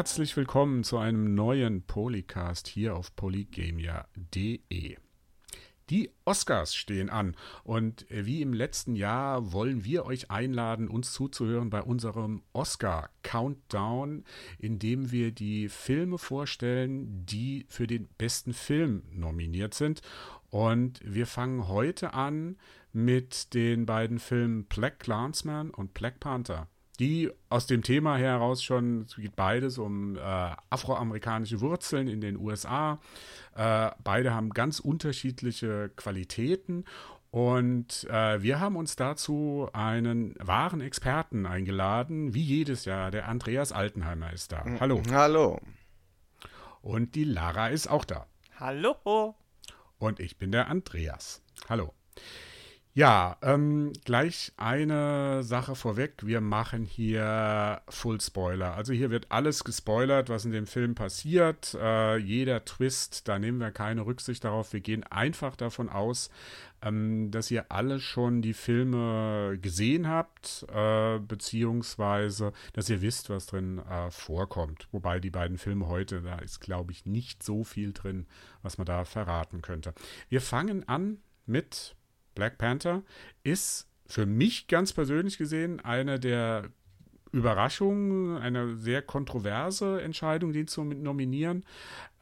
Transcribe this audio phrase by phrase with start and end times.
[0.00, 4.96] Herzlich willkommen zu einem neuen Polycast hier auf polygamia.de.
[5.90, 11.68] Die Oscars stehen an und wie im letzten Jahr wollen wir euch einladen, uns zuzuhören
[11.68, 14.24] bei unserem Oscar Countdown,
[14.58, 20.00] in dem wir die Filme vorstellen, die für den besten Film nominiert sind.
[20.48, 22.56] Und wir fangen heute an
[22.94, 26.68] mit den beiden Filmen Black Clansman und Black Panther
[27.00, 30.20] die aus dem Thema heraus schon, es geht beides um äh,
[30.68, 33.00] afroamerikanische Wurzeln in den USA.
[33.56, 36.84] Äh, beide haben ganz unterschiedliche Qualitäten.
[37.30, 43.10] Und äh, wir haben uns dazu einen wahren Experten eingeladen, wie jedes Jahr.
[43.10, 44.64] Der Andreas Altenheimer ist da.
[44.64, 45.02] Mm, Hallo.
[45.10, 45.60] Hallo.
[46.82, 48.26] Und die Lara ist auch da.
[48.58, 49.36] Hallo.
[49.98, 51.42] Und ich bin der Andreas.
[51.68, 51.94] Hallo.
[52.92, 56.26] Ja, ähm, gleich eine Sache vorweg.
[56.26, 58.74] Wir machen hier Full Spoiler.
[58.74, 61.78] Also hier wird alles gespoilert, was in dem Film passiert.
[61.80, 64.72] Äh, jeder Twist, da nehmen wir keine Rücksicht darauf.
[64.72, 66.30] Wir gehen einfach davon aus,
[66.82, 73.46] ähm, dass ihr alle schon die Filme gesehen habt, äh, beziehungsweise dass ihr wisst, was
[73.46, 74.88] drin äh, vorkommt.
[74.90, 78.26] Wobei die beiden Filme heute, da ist, glaube ich, nicht so viel drin,
[78.62, 79.94] was man da verraten könnte.
[80.28, 81.94] Wir fangen an mit
[82.40, 83.02] Black Panther
[83.42, 86.70] ist für mich ganz persönlich gesehen eine der
[87.32, 91.66] Überraschungen, eine sehr kontroverse Entscheidung, den zu nominieren.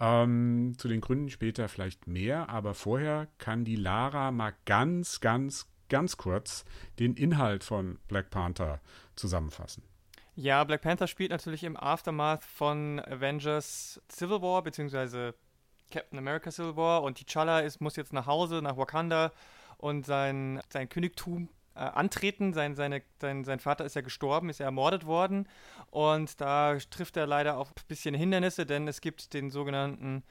[0.00, 5.70] Ähm, zu den Gründen später vielleicht mehr, aber vorher kann die Lara mal ganz, ganz,
[5.88, 6.64] ganz kurz
[6.98, 8.80] den Inhalt von Black Panther
[9.14, 9.84] zusammenfassen.
[10.34, 15.36] Ja, Black Panther spielt natürlich im Aftermath von Avengers Civil War, beziehungsweise
[15.92, 19.30] Captain America Civil War und T'Challa ist, muss jetzt nach Hause, nach Wakanda
[19.78, 22.52] und sein, sein Königtum äh, antreten.
[22.52, 25.48] Sein, seine, sein, sein Vater ist ja gestorben, ist ja ermordet worden.
[25.90, 30.22] Und da trifft er leider auf ein bisschen Hindernisse, denn es gibt den sogenannten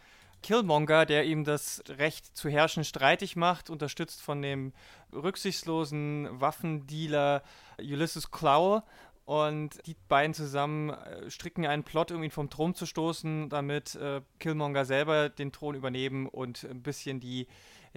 [0.44, 4.74] Killmonger, der ihm das Recht zu herrschen streitig macht, unterstützt von dem
[5.12, 7.42] rücksichtslosen Waffendealer
[7.80, 8.84] Ulysses Klaue.
[9.26, 13.96] Und die beiden zusammen äh, stricken einen Plot, um ihn vom Thron zu stoßen, damit
[13.96, 17.48] äh, Killmonger selber den Thron übernehmen und ein bisschen die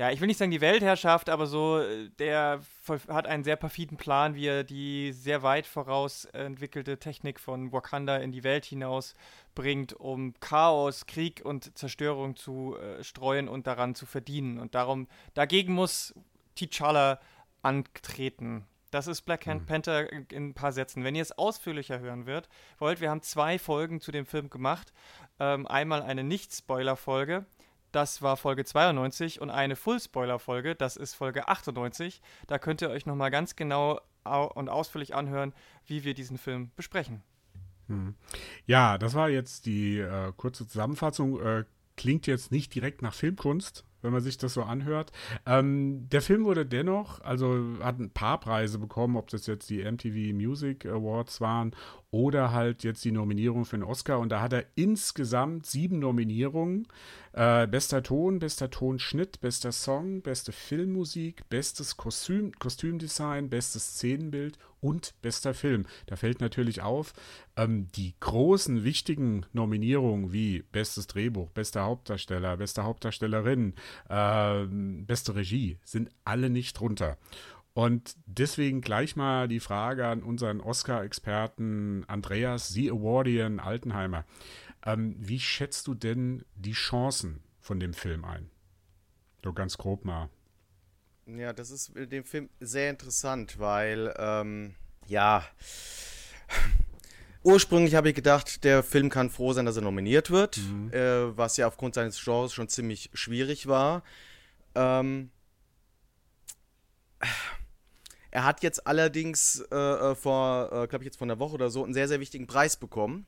[0.01, 2.63] ja, ich will nicht sagen die Weltherrschaft, aber so, äh, der
[3.09, 8.17] hat einen sehr perfiden Plan, wie er die sehr weit voraus entwickelte Technik von Wakanda
[8.17, 9.15] in die Welt hinaus
[9.55, 14.59] bringt, um Chaos, Krieg und Zerstörung zu äh, streuen und daran zu verdienen.
[14.59, 16.15] Und darum, dagegen muss
[16.57, 17.19] T'Challa
[17.61, 18.65] antreten.
[18.91, 19.67] Das ist Black Hand mhm.
[19.67, 21.05] Panther in ein paar Sätzen.
[21.05, 24.95] Wenn ihr es ausführlicher hören wird, wollt, wir haben zwei Folgen zu dem Film gemacht.
[25.39, 27.45] Ähm, einmal eine Nicht-Spoiler-Folge
[27.93, 32.21] das war Folge 92 und eine Full-Spoiler-Folge, das ist Folge 98.
[32.47, 35.55] Da könnt ihr euch nochmal ganz genau und ausführlich anhören,
[35.87, 37.23] wie wir diesen Film besprechen.
[37.89, 38.15] Hm.
[38.67, 41.41] Ja, das war jetzt die äh, kurze Zusammenfassung.
[41.41, 41.65] Äh,
[41.97, 45.13] klingt jetzt nicht direkt nach Filmkunst, wenn man sich das so anhört.
[45.47, 49.85] Ähm, der Film wurde dennoch, also hat ein paar Preise bekommen, ob das jetzt die
[49.85, 51.75] MTV Music Awards waren
[52.11, 54.19] oder halt jetzt die Nominierung für den Oscar.
[54.19, 56.89] Und da hat er insgesamt sieben Nominierungen.
[57.33, 65.15] Äh, bester Ton, bester Tonschnitt, bester Song, beste Filmmusik, bestes Kostüm, Kostümdesign, bestes Szenenbild und
[65.23, 65.87] bester Film.
[66.07, 67.13] Da fällt natürlich auf,
[67.57, 73.75] ähm, die großen, wichtigen Nominierungen wie bestes Drehbuch, bester Hauptdarsteller, beste Hauptdarstellerin,
[74.09, 77.17] äh, beste Regie sind alle nicht drunter.
[77.73, 84.25] Und deswegen gleich mal die Frage an unseren Oscar-Experten Andreas Sie Awardian Altenheimer.
[84.85, 88.51] Ähm, wie schätzt du denn die Chancen von dem Film ein?
[89.43, 90.29] So ganz grob mal.
[91.27, 94.75] Ja, das ist in dem Film sehr interessant, weil, ähm,
[95.07, 95.45] ja,
[97.43, 100.93] ursprünglich habe ich gedacht, der Film kann froh sein, dass er nominiert wird, mhm.
[100.93, 104.03] äh, was ja aufgrund seines Genres schon ziemlich schwierig war.
[104.75, 105.31] Ähm,
[108.31, 111.71] er hat jetzt allerdings äh, äh vor, äh, glaube ich, jetzt vor einer Woche oder
[111.71, 113.27] so einen sehr, sehr wichtigen Preis bekommen.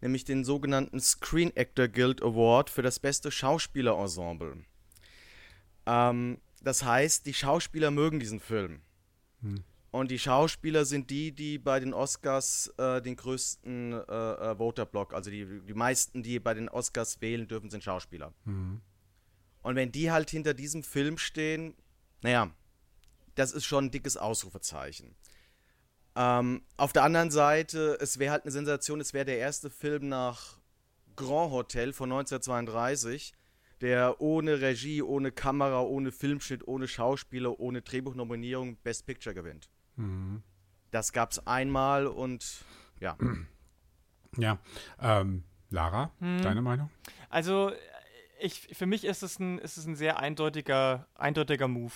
[0.00, 4.64] Nämlich den sogenannten Screen Actor Guild Award für das beste Schauspielerensemble.
[5.86, 8.80] Ähm, das heißt, die Schauspieler mögen diesen Film.
[9.42, 9.62] Hm.
[9.90, 15.12] Und die Schauspieler sind die, die bei den Oscars äh, den größten äh, äh, Voterblock,
[15.12, 18.32] also die, die meisten, die bei den Oscars wählen dürfen, sind Schauspieler.
[18.44, 18.80] Mhm.
[19.62, 21.74] Und wenn die halt hinter diesem Film stehen,
[22.22, 22.52] naja,
[23.34, 25.16] das ist schon ein dickes Ausrufezeichen.
[26.14, 30.08] Ähm, auf der anderen Seite, es wäre halt eine Sensation, es wäre der erste Film
[30.08, 30.58] nach
[31.16, 33.32] Grand Hotel von 1932,
[33.80, 39.68] der ohne Regie, ohne Kamera, ohne Filmschnitt, ohne Schauspieler, ohne Drehbuchnominierung Best Picture gewinnt.
[40.00, 40.42] Mhm.
[40.90, 42.64] Das gab es einmal und
[43.00, 43.16] ja.
[44.36, 44.58] Ja,
[45.00, 46.40] ähm, Lara, hm.
[46.40, 46.88] deine Meinung?
[47.30, 47.72] Also
[48.38, 51.92] ich, für mich ist es ein, ist es ein sehr eindeutiger, eindeutiger Move.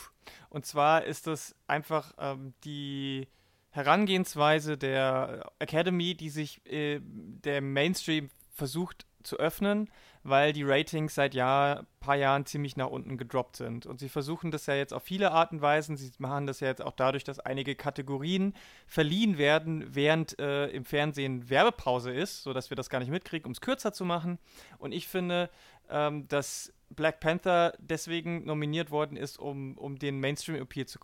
[0.51, 3.29] Und zwar ist es einfach ähm, die
[3.71, 9.89] Herangehensweise der Academy, die sich äh, der Mainstream versucht zu öffnen,
[10.25, 13.85] weil die Ratings seit Jahr, paar Jahren ziemlich nach unten gedroppt sind.
[13.85, 15.99] Und sie versuchen das ja jetzt auf viele Arten und Weisen.
[15.99, 18.55] Sie machen das ja jetzt auch dadurch, dass einige Kategorien
[18.87, 23.53] verliehen werden, während äh, im Fernsehen Werbepause ist, sodass wir das gar nicht mitkriegen, um
[23.53, 24.39] es kürzer zu machen.
[24.79, 25.51] Und ich finde,
[25.91, 30.99] ähm, dass Black Panther deswegen nominiert worden ist, um, um den Mainstream-Appeal zu,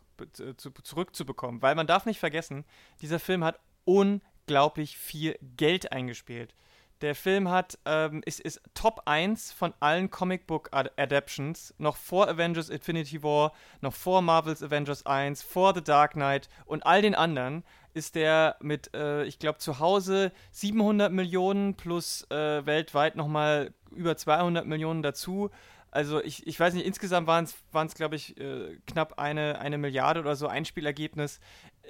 [0.57, 1.61] zu, zurückzubekommen.
[1.61, 2.65] Weil man darf nicht vergessen,
[3.03, 6.55] dieser Film hat unglaublich viel Geld eingespielt.
[7.01, 13.23] Der Film hat, ähm, ist, ist Top 1 von allen Comicbook-Adaptions, noch vor Avengers Infinity
[13.23, 17.65] War, noch vor Marvel's Avengers 1, vor The Dark Knight und all den anderen
[17.95, 24.17] ist der mit, äh, ich glaube, zu Hause 700 Millionen plus äh, weltweit nochmal über
[24.17, 25.51] 200 Millionen dazu.
[25.91, 30.21] Also ich, ich weiß nicht, insgesamt waren es, glaube ich, äh, knapp eine, eine Milliarde
[30.21, 31.41] oder so Einspielergebnis.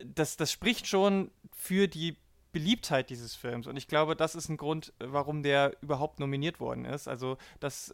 [0.05, 2.17] Das, das spricht schon für die
[2.53, 3.67] Beliebtheit dieses Films.
[3.67, 7.09] Und ich glaube, das ist ein Grund, warum der überhaupt nominiert worden ist.
[7.09, 7.93] Also, dass,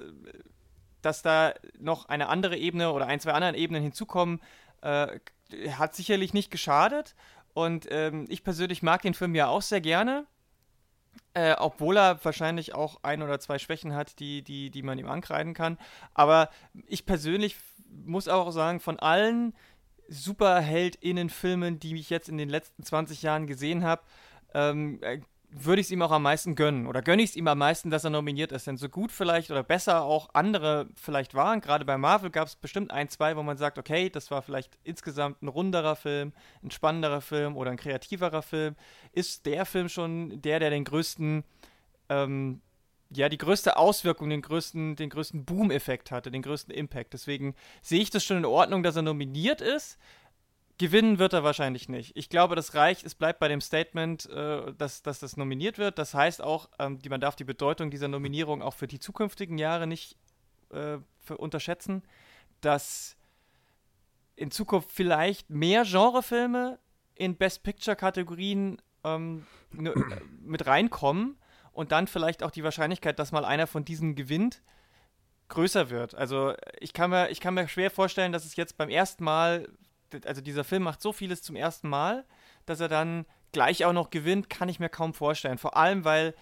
[1.02, 4.40] dass da noch eine andere Ebene oder ein, zwei andere Ebenen hinzukommen,
[4.82, 5.18] äh,
[5.70, 7.14] hat sicherlich nicht geschadet.
[7.54, 10.26] Und ähm, ich persönlich mag den Film ja auch sehr gerne.
[11.32, 15.08] Äh, obwohl er wahrscheinlich auch ein oder zwei Schwächen hat, die, die, die man ihm
[15.08, 15.78] ankreiden kann.
[16.14, 16.50] Aber
[16.86, 17.56] ich persönlich
[18.04, 19.54] muss auch sagen, von allen
[20.08, 24.02] Superheld-Innen-Filmen, die ich jetzt in den letzten 20 Jahren gesehen habe,
[24.56, 25.20] ähm, äh,
[25.50, 26.86] würde ich es ihm auch am meisten gönnen.
[26.86, 28.66] Oder gönne ich es ihm am meisten, dass er nominiert ist.
[28.66, 32.56] Denn so gut vielleicht oder besser auch andere vielleicht waren, gerade bei Marvel gab es
[32.56, 36.32] bestimmt ein, zwei, wo man sagt, okay, das war vielleicht insgesamt ein runderer Film,
[36.62, 38.74] ein spannenderer Film oder ein kreativerer Film.
[39.12, 41.44] Ist der Film schon der, der den größten,
[42.08, 42.60] ähm,
[43.10, 47.12] ja, die größte Auswirkung, den größten, den größten Boom-Effekt hatte, den größten Impact.
[47.12, 49.96] Deswegen sehe ich das schon in Ordnung, dass er nominiert ist.
[50.78, 52.16] Gewinnen wird er wahrscheinlich nicht.
[52.16, 53.04] Ich glaube, das reicht.
[53.04, 55.98] Es bleibt bei dem Statement, äh, dass, dass das nominiert wird.
[55.98, 59.56] Das heißt auch, ähm, die, man darf die Bedeutung dieser Nominierung auch für die zukünftigen
[59.56, 60.16] Jahre nicht
[60.70, 60.98] äh,
[61.34, 62.02] unterschätzen,
[62.60, 63.16] dass
[64.34, 66.78] in Zukunft vielleicht mehr Genrefilme
[67.14, 69.90] in Best Picture-Kategorien ähm, äh,
[70.42, 71.38] mit reinkommen
[71.72, 74.62] und dann vielleicht auch die Wahrscheinlichkeit, dass mal einer von diesen gewinnt,
[75.48, 76.14] größer wird.
[76.14, 79.68] Also ich kann mir, ich kann mir schwer vorstellen, dass es jetzt beim ersten Mal
[80.24, 82.24] also dieser Film macht so vieles zum ersten Mal,
[82.64, 85.58] dass er dann gleich auch noch gewinnt, kann ich mir kaum vorstellen.
[85.58, 86.34] Vor allem, weil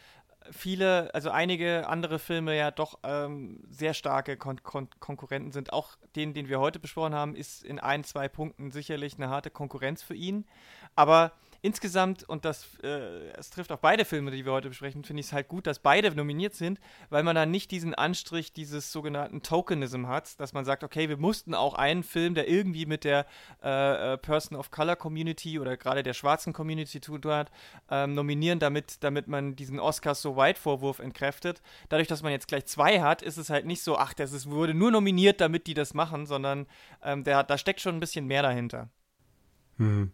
[0.51, 5.73] viele, also einige andere Filme ja doch ähm, sehr starke Kon Kon Konkurrenten sind.
[5.73, 9.51] Auch den, den wir heute besprochen haben, ist in ein, zwei Punkten sicherlich eine harte
[9.51, 10.47] Konkurrenz für ihn.
[10.95, 11.33] Aber
[11.65, 15.27] insgesamt, und das äh, es trifft auch beide Filme, die wir heute besprechen, finde ich
[15.27, 16.79] es halt gut, dass beide nominiert sind,
[17.09, 21.17] weil man dann nicht diesen Anstrich dieses sogenannten Tokenism hat, dass man sagt, okay, wir
[21.17, 23.27] mussten auch einen Film, der irgendwie mit der
[23.63, 27.51] äh, äh Person of Color Community oder gerade der schwarzen Community zu tun hat,
[27.91, 31.63] ähm, nominieren, damit, damit man diesen Oscars so White Vorwurf entkräftet.
[31.89, 34.51] Dadurch, dass man jetzt gleich zwei hat, ist es halt nicht so, ach, das ist,
[34.51, 36.67] wurde nur nominiert, damit die das machen, sondern
[37.03, 38.91] ähm, der, da steckt schon ein bisschen mehr dahinter.
[39.79, 40.13] Hm.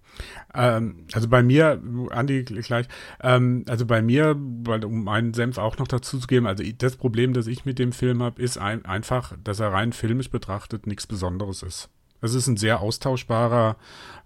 [0.55, 2.87] Ähm, also bei mir, Andi, gleich,
[3.23, 6.97] ähm, also bei mir, weil, um meinen Senf auch noch dazu zu geben, also das
[6.97, 10.87] Problem, das ich mit dem Film habe, ist ein, einfach, dass er rein filmisch betrachtet
[10.87, 11.91] nichts Besonderes ist.
[12.21, 13.77] Es ist ein sehr austauschbarer,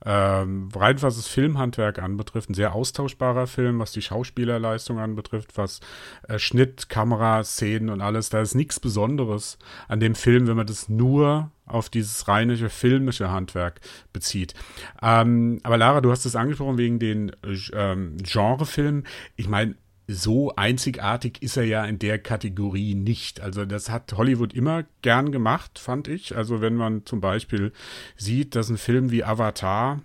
[0.04, 5.80] ähm, rein was das Filmhandwerk anbetrifft, ein sehr austauschbarer Film, was die Schauspielerleistung anbetrifft, was
[6.28, 8.28] äh, Schnitt, Kamera, Szenen und alles.
[8.28, 9.58] Da ist nichts Besonderes
[9.88, 13.80] an dem Film, wenn man das nur auf dieses reine filmische Handwerk
[14.12, 14.54] bezieht.
[15.02, 17.32] Ähm, aber Lara, du hast es angesprochen wegen den
[17.72, 19.04] ähm, Genrefilmen.
[19.36, 19.74] Ich meine,
[20.06, 23.40] so einzigartig ist er ja in der Kategorie nicht.
[23.40, 26.36] Also das hat Hollywood immer gern gemacht, fand ich.
[26.36, 27.72] Also wenn man zum Beispiel
[28.16, 30.02] sieht, dass ein Film wie Avatar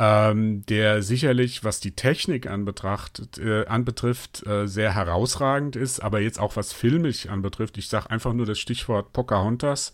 [0.00, 6.40] ähm, der sicherlich, was die Technik anbetracht, äh, anbetrifft, äh, sehr herausragend ist, aber jetzt
[6.40, 9.92] auch was filmisch anbetrifft, ich sage einfach nur das Stichwort Pocahontas,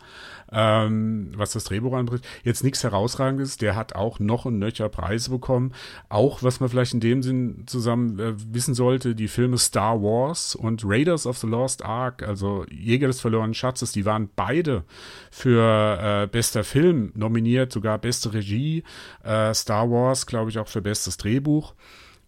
[0.52, 5.28] ähm, was das Drehbuch anbetrifft, jetzt nichts herausragendes, der hat auch noch und nöcher Preise
[5.30, 5.72] bekommen.
[6.08, 10.54] Auch, was man vielleicht in dem Sinn zusammen äh, wissen sollte, die Filme Star Wars
[10.54, 14.84] und Raiders of the Lost Ark, also Jäger des verlorenen Schatzes, die waren beide
[15.32, 18.84] für äh, bester Film nominiert, sogar beste Regie.
[19.24, 21.74] Äh, Star Wars Wars, glaube ich, auch für bestes Drehbuch.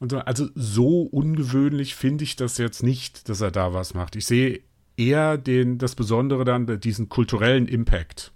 [0.01, 4.17] Und so, also so ungewöhnlich finde ich das jetzt nicht, dass er da was macht.
[4.17, 4.61] Ich sehe
[4.97, 8.33] eher den, das Besondere dann, diesen kulturellen Impact,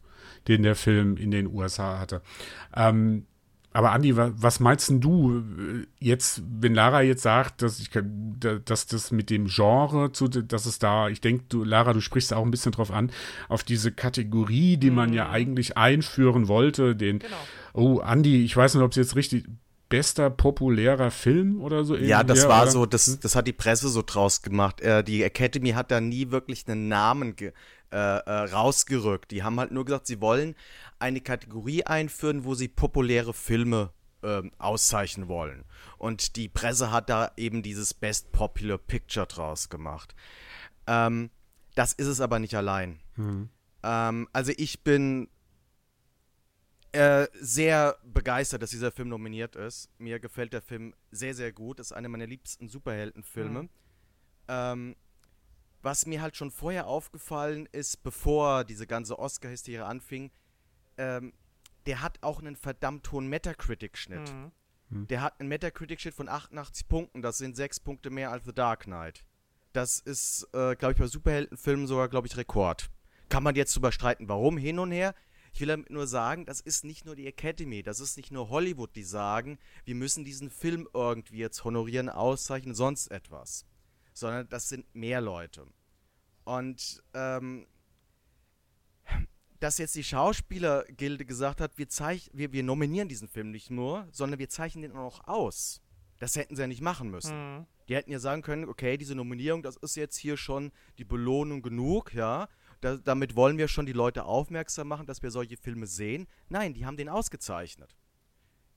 [0.49, 2.23] den der Film in den USA hatte.
[2.75, 3.27] Ähm,
[3.75, 8.87] aber Andi, was meinst denn du äh, jetzt, wenn Lara jetzt sagt, dass ich dass
[8.87, 12.45] das mit dem Genre zu, dass es da, ich denke, du, Lara, du sprichst auch
[12.45, 13.11] ein bisschen drauf an,
[13.49, 15.31] auf diese Kategorie, die man ja mhm.
[15.31, 17.37] eigentlich einführen wollte, den, genau.
[17.73, 19.45] Oh, Andi, ich weiß nicht, ob es jetzt richtig,
[19.93, 21.95] bester populärer Film oder so.
[21.97, 22.71] Ja, das war oder?
[22.71, 23.19] so, das, hm?
[23.21, 24.81] das hat die Presse so draus gemacht.
[24.81, 27.53] Äh, die Academy hat da nie wirklich einen Namen ge,
[27.91, 29.31] äh, äh, rausgerückt.
[29.33, 30.55] Die haben halt nur gesagt, sie wollen
[30.99, 33.91] eine Kategorie einführen, wo sie populäre Filme
[34.23, 35.65] äh, auszeichnen wollen.
[35.99, 40.15] Und die Presse hat da eben dieses Best Popular Picture draus gemacht.
[40.87, 41.29] Ähm,
[41.75, 42.99] das ist es aber nicht allein.
[43.17, 43.51] Mhm.
[43.83, 45.29] Ähm, also ich bin
[46.93, 49.89] äh, sehr begeistert, dass dieser Film nominiert ist.
[49.99, 51.79] Mir gefällt der Film sehr, sehr gut.
[51.79, 53.63] Das ist einer meiner liebsten Superheldenfilme.
[53.63, 53.69] Mhm.
[54.49, 54.97] Ähm,
[55.81, 60.31] was mir halt schon vorher aufgefallen ist, bevor diese ganze Oscar-Hysterie anfing,
[60.97, 61.33] ähm,
[61.87, 64.33] der hat auch einen verdammt hohen Metacritic-Schnitt.
[64.33, 64.53] Mhm.
[64.91, 65.07] mhm.
[65.09, 67.23] Der hat einen Metacritic-Schnitt von 88 Punkten.
[67.23, 69.25] Das sind sechs Punkte mehr als The Dark Knight.
[69.73, 72.91] Das ist, äh, glaube ich, bei Superheldenfilmen sogar, glaube ich, Rekord.
[73.31, 75.15] Kann man jetzt überstreiten, warum hin und her.
[75.53, 78.49] Ich will damit nur sagen, das ist nicht nur die Academy, das ist nicht nur
[78.49, 83.67] Hollywood, die sagen, wir müssen diesen Film irgendwie jetzt honorieren, auszeichnen, sonst etwas
[84.13, 85.67] sondern das sind mehr Leute.
[86.45, 87.67] Und ähm,
[89.61, 91.87] dass jetzt die Schauspielergilde gesagt hat, wir,
[92.33, 95.83] wir, wir nominieren diesen Film nicht nur, sondern wir zeichnen den auch aus.
[96.19, 97.59] Das hätten sie ja nicht machen müssen.
[97.59, 97.67] Mhm.
[97.89, 101.63] Die hätten ja sagen können, okay, diese Nominierung, das ist jetzt hier schon die Belohnung
[101.63, 102.49] genug, ja.
[102.83, 106.27] Da, damit wollen wir schon die Leute aufmerksam machen, dass wir solche Filme sehen.
[106.49, 107.97] Nein, die haben den ausgezeichnet.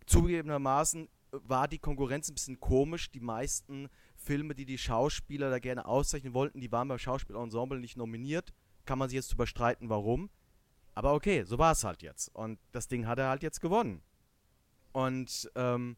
[0.06, 3.12] Zugegebenermaßen war die Konkurrenz ein bisschen komisch.
[3.12, 7.98] Die meisten Filme, die die Schauspieler da gerne auszeichnen wollten, die waren beim Schauspielensemble nicht
[7.98, 8.54] nominiert.
[8.86, 10.30] Kann man sich jetzt überstreiten, warum.
[10.94, 12.30] Aber okay, so war es halt jetzt.
[12.36, 14.04] Und das Ding hat er halt jetzt gewonnen.
[14.92, 15.98] Und ähm,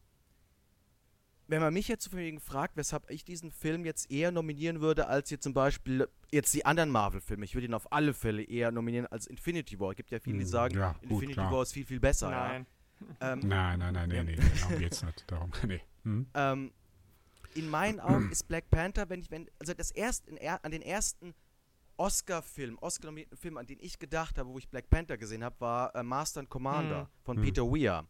[1.48, 5.30] wenn man mich jetzt wegen fragt, weshalb ich diesen Film jetzt eher nominieren würde, als
[5.30, 9.06] jetzt zum Beispiel jetzt die anderen Marvel-Filme, ich würde ihn auf alle Fälle eher nominieren
[9.06, 9.90] als Infinity War.
[9.90, 11.52] Es gibt ja viele, die hm, sagen, ja, gut, Infinity klar.
[11.52, 12.30] War ist viel, viel besser.
[12.30, 12.66] Nein.
[13.20, 13.32] Ja.
[13.32, 15.24] Ähm, nein, nein, nein, nee, nee, darum geht's nicht.
[15.26, 15.80] Darum, nee.
[16.04, 16.26] Hm?
[16.34, 16.72] Ähm,
[17.54, 20.82] in meinen Augen ist Black Panther, wenn ich, wenn, also das erst in, an den
[20.82, 21.34] ersten
[21.96, 25.94] Oscar-Film, Oscar-nominierten Film, an den ich gedacht habe, wo ich Black Panther gesehen habe, war
[25.94, 27.06] äh, Master and Commander hm.
[27.22, 27.44] von hm.
[27.44, 28.06] Peter Weir.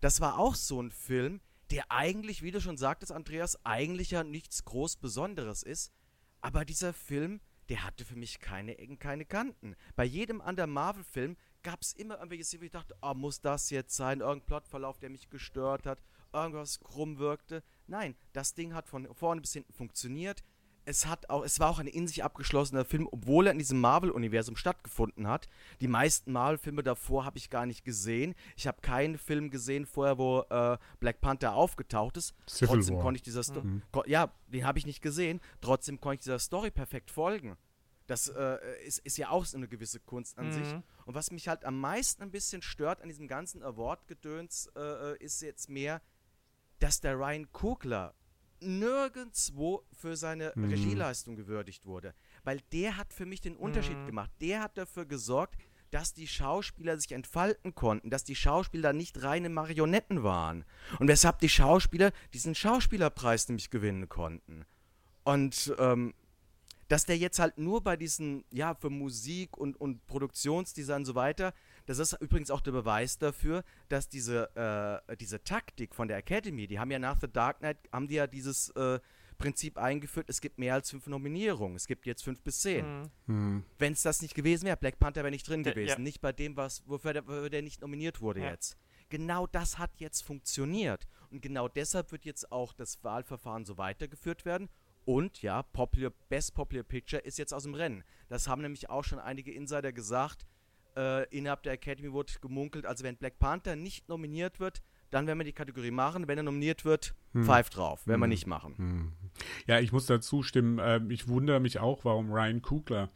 [0.00, 4.24] Das war auch so ein Film, der eigentlich, wie du schon sagtest, Andreas, eigentlich ja
[4.24, 5.92] nichts groß Besonderes ist.
[6.40, 9.74] Aber dieser Film, der hatte für mich keine Ecken, keine Kanten.
[9.96, 13.70] Bei jedem anderen Marvel-Film gab es immer irgendwelche Szenen, wo ich dachte, oh, muss das
[13.70, 14.20] jetzt sein?
[14.20, 16.00] Irgendein Plotverlauf, der mich gestört hat,
[16.32, 17.64] irgendwas krumm wirkte.
[17.88, 20.44] Nein, das Ding hat von vorne bis hinten funktioniert.
[20.86, 23.80] Es, hat auch, es war auch ein in sich abgeschlossener Film, obwohl er in diesem
[23.80, 25.48] Marvel-Universum stattgefunden hat.
[25.80, 28.34] Die meisten Marvel-Filme davor habe ich gar nicht gesehen.
[28.56, 32.34] Ich habe keinen Film gesehen vorher, wo äh, Black Panther aufgetaucht ist.
[32.48, 33.02] Civil Trotzdem War.
[33.02, 33.66] konnte ich dieser Story.
[33.66, 33.82] Mhm.
[34.06, 35.40] Ja, den habe ich nicht gesehen.
[35.60, 37.56] Trotzdem konnte ich dieser Story perfekt folgen.
[38.06, 40.52] Das äh, ist, ist, ja auch so eine gewisse Kunst an mhm.
[40.52, 40.74] sich.
[41.04, 45.16] Und was mich halt am meisten ein bisschen stört an diesem ganzen Award-Gedöns, äh, äh
[45.18, 46.00] ist jetzt mehr,
[46.78, 48.14] dass der Ryan Kugler
[48.60, 50.64] nirgendwo für seine mhm.
[50.64, 52.14] Regieleistung gewürdigt wurde.
[52.44, 54.06] Weil der hat für mich den Unterschied mhm.
[54.06, 54.30] gemacht.
[54.40, 55.56] Der hat dafür gesorgt,
[55.90, 60.64] dass die Schauspieler sich entfalten konnten, dass die Schauspieler nicht reine Marionetten waren.
[60.98, 64.64] Und weshalb die Schauspieler diesen Schauspielerpreis nämlich gewinnen konnten.
[65.24, 66.14] Und ähm,
[66.88, 71.14] dass der jetzt halt nur bei diesen, ja, für Musik und, und Produktionsdesign und so
[71.14, 71.52] weiter,
[71.86, 76.66] das ist übrigens auch der Beweis dafür, dass diese, äh, diese Taktik von der Academy,
[76.66, 79.00] die haben ja nach The Dark Knight, haben die ja dieses äh,
[79.38, 82.86] Prinzip eingeführt, es gibt mehr als fünf Nominierungen, es gibt jetzt fünf bis zehn.
[82.86, 83.10] Mhm.
[83.26, 83.64] mhm.
[83.78, 85.98] Wenn es das nicht gewesen wäre, Black Panther wäre nicht drin gewesen, ja.
[85.98, 88.50] nicht bei dem, was, wofür der, wofür der nicht nominiert wurde ja.
[88.50, 88.76] jetzt.
[89.08, 94.44] Genau das hat jetzt funktioniert und genau deshalb wird jetzt auch das Wahlverfahren so weitergeführt
[94.44, 94.68] werden
[95.06, 98.02] und ja, Popular, Best Popular Picture ist jetzt aus dem Rennen.
[98.28, 100.44] Das haben nämlich auch schon einige Insider gesagt.
[100.96, 105.38] Äh, innerhalb der Academy wurde gemunkelt, also wenn Black Panther nicht nominiert wird, dann werden
[105.38, 106.26] wir die Kategorie machen.
[106.26, 107.44] Wenn er nominiert wird, hm.
[107.44, 108.06] pfeift drauf.
[108.06, 108.22] Werden hm.
[108.22, 108.74] wir nicht machen.
[108.76, 109.12] Hm.
[109.66, 110.78] Ja, ich muss dazu stimmen.
[110.78, 113.10] Äh, ich wundere mich auch, warum Ryan Kugler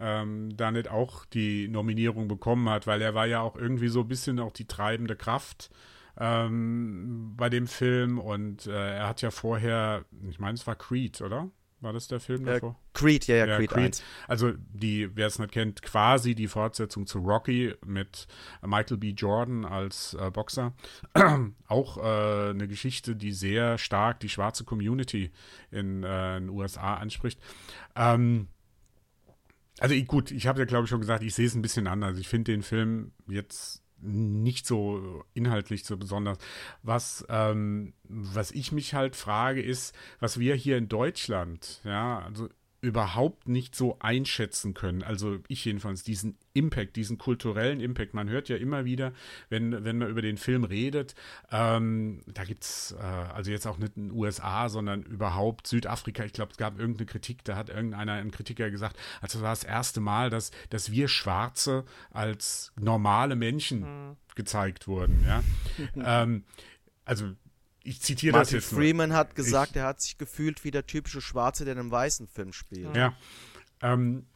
[0.00, 4.00] ähm, da nicht auch die Nominierung bekommen hat, weil er war ja auch irgendwie so
[4.00, 5.70] ein bisschen auch die treibende Kraft
[6.18, 11.20] ähm, bei dem Film und äh, er hat ja vorher, ich meine, es war Creed,
[11.20, 11.50] oder?
[11.80, 12.78] War das der Film äh, davor?
[12.92, 14.02] Creed, ja, ja, ja Creed, Creed.
[14.28, 18.26] Also die, wer es nicht kennt, quasi die Fortsetzung zu Rocky mit
[18.62, 19.10] Michael B.
[19.10, 20.74] Jordan als äh, Boxer.
[21.68, 25.30] Auch äh, eine Geschichte, die sehr stark die schwarze Community
[25.70, 27.40] in äh, den USA anspricht.
[27.96, 28.48] Ähm,
[29.78, 32.18] also gut, ich habe ja glaube ich schon gesagt, ich sehe es ein bisschen anders.
[32.18, 36.38] Ich finde den Film jetzt nicht so inhaltlich so besonders.
[36.82, 42.48] Was, ähm, was ich mich halt frage, ist, was wir hier in Deutschland, ja, also
[42.80, 45.02] überhaupt nicht so einschätzen können.
[45.02, 48.14] Also ich jedenfalls, diesen Impact, diesen kulturellen Impact.
[48.14, 49.12] Man hört ja immer wieder,
[49.50, 51.14] wenn, wenn man über den Film redet,
[51.50, 56.24] ähm, da gibt es, äh, also jetzt auch nicht in den USA, sondern überhaupt Südafrika.
[56.24, 59.52] Ich glaube, es gab irgendeine Kritik, da hat irgendeiner, ein Kritiker gesagt, also das war
[59.52, 64.16] das erste Mal, dass, dass wir Schwarze als normale Menschen mhm.
[64.34, 65.24] gezeigt wurden.
[65.26, 65.42] Ja?
[66.22, 66.44] ähm,
[67.04, 67.34] also
[67.82, 70.86] ich zitiere Martin das jetzt Freeman hat gesagt, ich, er hat sich gefühlt wie der
[70.86, 72.94] typische Schwarze, der in einem weißen Film spielt.
[72.94, 73.14] Ja.
[73.82, 74.26] Ähm,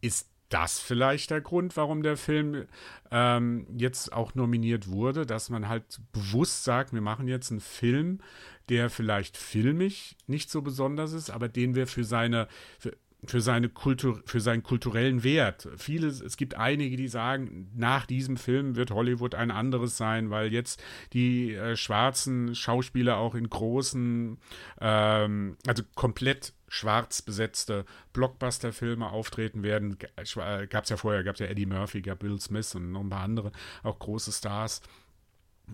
[0.00, 2.66] ist das vielleicht der Grund, warum der Film
[3.10, 8.20] ähm, jetzt auch nominiert wurde, dass man halt bewusst sagt, wir machen jetzt einen Film,
[8.68, 13.68] der vielleicht filmisch nicht so besonders ist, aber den wir für seine, für, für, seine
[13.68, 15.68] Kultur, für seinen kulturellen Wert.
[15.76, 20.52] Viele, es gibt einige, die sagen, nach diesem Film wird Hollywood ein anderes sein, weil
[20.52, 24.38] jetzt die äh, schwarzen Schauspieler auch in großen,
[24.80, 29.96] ähm, also komplett schwarz besetzte Blockbuster-Filme auftreten werden.
[30.16, 33.00] Äh, gab es ja vorher, gab es ja Eddie Murphy, gab Bill Smith und noch
[33.00, 33.52] ein paar andere,
[33.82, 34.82] auch große Stars.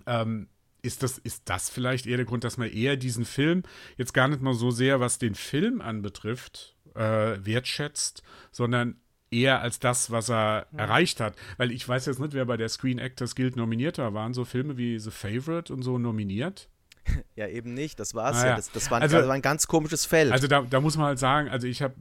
[0.07, 0.49] Ähm,
[0.83, 3.63] ist das, ist das vielleicht eher der Grund, dass man eher diesen Film
[3.97, 8.97] jetzt gar nicht mal so sehr, was den Film anbetrifft, äh, wertschätzt, sondern
[9.31, 10.79] eher als das, was er ja.
[10.79, 11.35] erreicht hat.
[11.57, 14.13] Weil ich weiß jetzt nicht, wer bei der Screen Actors Guild nominiert war.
[14.15, 16.69] Waren so Filme wie The Favorite und so nominiert?
[17.35, 17.99] Ja, eben nicht.
[17.99, 18.57] Das war es ah, ja.
[18.57, 20.33] Das, das, war, also, das, war, ein ganz komisches Feld.
[20.33, 21.95] Also da, da muss man halt sagen, also ich habe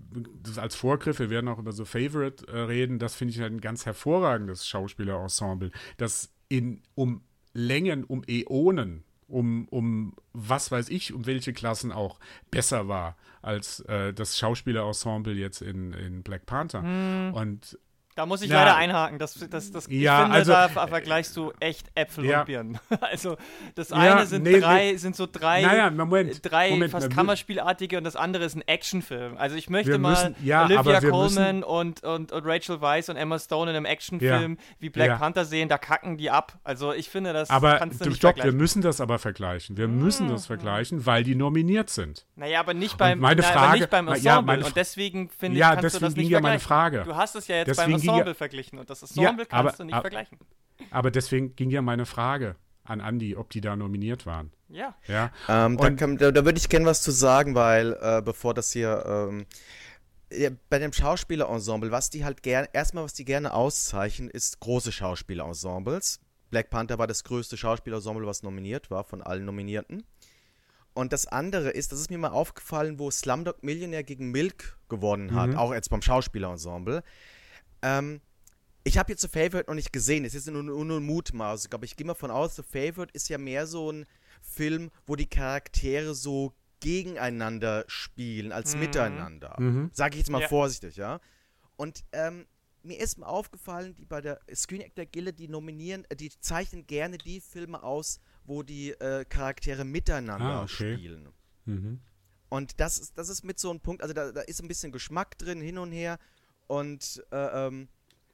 [0.44, 3.54] das als Vorgriff, wir werden auch über The Favorite äh, reden, das finde ich halt
[3.54, 11.14] ein ganz hervorragendes Schauspielerensemble, das in um Längen, um Äonen um, um was weiß ich,
[11.14, 12.20] um welche Klassen auch
[12.52, 16.82] besser war als äh, das Schauspielerensemble jetzt in, in Black Panther.
[16.82, 17.34] Mm.
[17.34, 17.80] Und
[18.20, 18.58] da muss ich ja.
[18.58, 19.18] leider einhaken.
[19.18, 22.42] Das, das, das, ja, ich finde, also, da vergleichst du echt Äpfel ja.
[22.42, 22.80] und Birnen.
[23.00, 23.38] Also
[23.76, 24.98] das eine sind nee, drei, nee.
[24.98, 29.38] sind so drei, naja, Moment, drei Moment, fast Kammerspielartige und das andere ist ein Actionfilm.
[29.38, 33.72] Also ich möchte mal müssen, Olivia Colman und, und, und, Rachel Weisz und Emma Stone
[33.72, 36.60] in einem Actionfilm wie Black Panther sehen, da kacken die ab.
[36.66, 39.78] Also ich finde, das aber kannst du nicht stopp, wir müssen das aber vergleichen.
[39.78, 42.26] Wir müssen das vergleichen, weil die nominiert sind.
[42.36, 44.66] Naja, aber nicht beim, meine Frage, na, nicht beim Ensemble.
[44.66, 46.44] und deswegen finde ich, kannst du das nicht vergleichen.
[46.44, 47.04] Meine Frage.
[47.06, 49.84] Du hast es ja jetzt beim Ensemble Ensemble verglichen und das Ensemble ja, kannst du
[49.84, 50.38] nicht aber, vergleichen.
[50.92, 54.52] Aber deswegen ging ja meine Frage an Andi, ob die da nominiert waren.
[54.70, 54.96] Ja.
[55.08, 55.32] ja.
[55.48, 59.04] Ähm, da, da, da würde ich gerne was zu sagen, weil äh, bevor das hier
[59.06, 59.46] ähm,
[60.32, 64.92] ja, bei dem Schauspielerensemble, was die halt gerne, erstmal was die gerne auszeichnen, ist große
[64.92, 66.20] Schauspielerensembles.
[66.50, 70.04] Black Panther war das größte Schauspielerensemble, was nominiert war von allen Nominierten.
[70.94, 75.34] Und das andere ist, das ist mir mal aufgefallen, wo Slumdog Millionaire gegen Milk gewonnen
[75.34, 75.58] hat, mhm.
[75.58, 77.04] auch jetzt beim Schauspielerensemble.
[77.82, 78.22] Ähm,
[78.84, 80.26] ich habe jetzt The Favorite noch nicht gesehen.
[80.26, 81.72] Es ist nur, nur, nur ein Mutmaß.
[81.72, 84.06] Aber ich gehe mal von aus, The Favorite ist ja mehr so ein
[84.42, 88.82] Film, wo die Charaktere so gegeneinander spielen als mhm.
[88.82, 89.56] miteinander.
[89.60, 89.92] Mhm.
[89.94, 90.48] Sage ich jetzt mal ja.
[90.48, 91.20] vorsichtig, ja.
[91.76, 92.46] Und ähm,
[92.84, 96.88] mir ist mal aufgefallen, die bei der Screen Actor Gilde, die nominieren, äh, die zeichnen
[96.88, 100.96] gerne die Filme aus, wo die äh, Charaktere miteinander ah, okay.
[100.96, 101.30] spielen.
[101.66, 102.00] Mhm.
[102.50, 104.92] Und das ist, das ist mit so einem Punkt, also da, da ist ein bisschen
[104.92, 106.18] Geschmack drin, hin und her.
[106.70, 107.88] Und äh, ähm,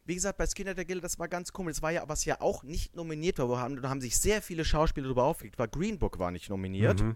[0.03, 1.75] wie gesagt, bei Skinner der Gilde, das war ganz komisch.
[1.75, 4.65] Das war ja, was ja auch nicht nominiert war, haben, da haben sich sehr viele
[4.65, 7.01] Schauspieler darüber aufgeregt, war Green Book war nicht nominiert.
[7.01, 7.15] Mhm.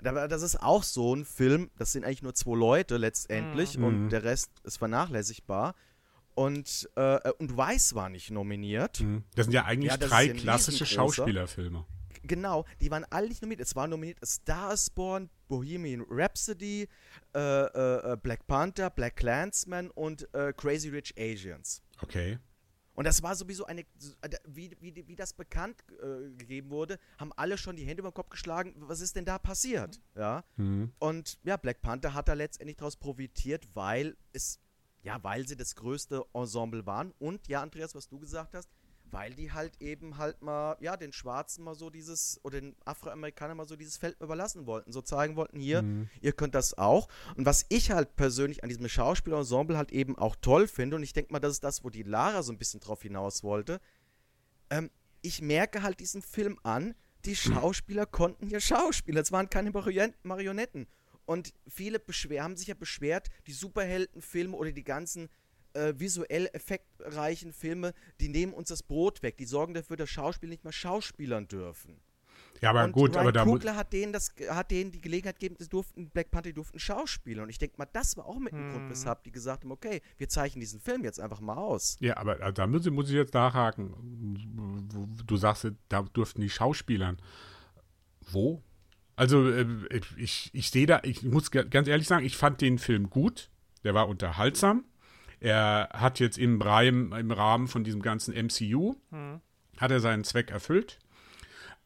[0.00, 3.84] Das ist auch so ein Film, das sind eigentlich nur zwei Leute letztendlich mhm.
[3.84, 4.08] und mhm.
[4.10, 5.74] der Rest ist vernachlässigbar.
[6.36, 9.00] Und, äh, und Weiß war nicht nominiert.
[9.00, 9.24] Mhm.
[9.34, 11.84] Das sind ja eigentlich ja, drei klassische Schauspielerfilme.
[12.22, 13.66] Genau, die waren alle nicht nominiert.
[13.66, 16.88] Es war nominiert Star is Born, Bohemian Rhapsody,
[17.34, 21.82] äh, äh, äh, Black Panther, Black Clansman und äh, Crazy Rich Asians.
[22.00, 22.38] Okay.
[22.96, 23.82] Und das war sowieso eine,
[24.22, 28.10] äh, wie, wie, wie das bekannt äh, gegeben wurde, haben alle schon die Hände über
[28.10, 30.00] den Kopf geschlagen, was ist denn da passiert?
[30.14, 30.44] Ja.
[30.56, 30.92] Mhm.
[30.98, 34.60] Und ja, Black Panther hat da letztendlich daraus profitiert, weil es,
[35.02, 37.12] ja, weil sie das größte Ensemble waren.
[37.18, 38.70] Und ja, Andreas, was du gesagt hast,
[39.10, 43.56] weil die halt eben halt mal, ja, den Schwarzen mal so dieses, oder den Afroamerikanern
[43.56, 46.08] mal so dieses Feld überlassen wollten, so zeigen wollten, hier, mhm.
[46.20, 47.08] ihr könnt das auch.
[47.36, 51.12] Und was ich halt persönlich an diesem Schauspielerensemble halt eben auch toll finde, und ich
[51.12, 53.80] denke mal, das ist das, wo die Lara so ein bisschen drauf hinaus wollte,
[54.70, 54.90] ähm,
[55.22, 60.86] ich merke halt diesen Film an, die Schauspieler konnten hier Schauspieler, es waren keine Marionetten.
[61.24, 65.28] Und viele beschwer haben sich ja beschwert, die Superheldenfilme oder die ganzen
[65.76, 69.36] äh, visuell effektreichen Filme, die nehmen uns das Brot weg.
[69.36, 72.00] Die sorgen dafür, dass Schauspieler nicht mehr schauspielern dürfen.
[72.62, 73.44] Ja, aber und gut, Ryan aber da.
[73.44, 77.42] Coogler hat denen, das, hat denen die Gelegenheit gegeben, es durften, Black Panther durften Schauspieler.
[77.42, 78.90] Und ich denke mal, das war auch mit einem Grund, Hm.
[78.90, 81.98] weshalb die gesagt haben, okay, wir zeichnen diesen Film jetzt einfach mal aus.
[82.00, 85.14] Ja, aber äh, da muss, ich- muss ich jetzt nachhaken.
[85.26, 87.18] Du sagst, da durften die Schauspielern.
[88.30, 88.62] Wo?
[89.16, 89.66] Also, äh,
[90.16, 93.50] ich, ich sehe da, ich muss ga- ganz ehrlich sagen, ich fand den Film gut.
[93.84, 94.84] Der war unterhaltsam.
[95.40, 98.94] Er hat jetzt im Rahmen, im Rahmen von diesem ganzen MCU,
[99.78, 100.98] hat er seinen Zweck erfüllt.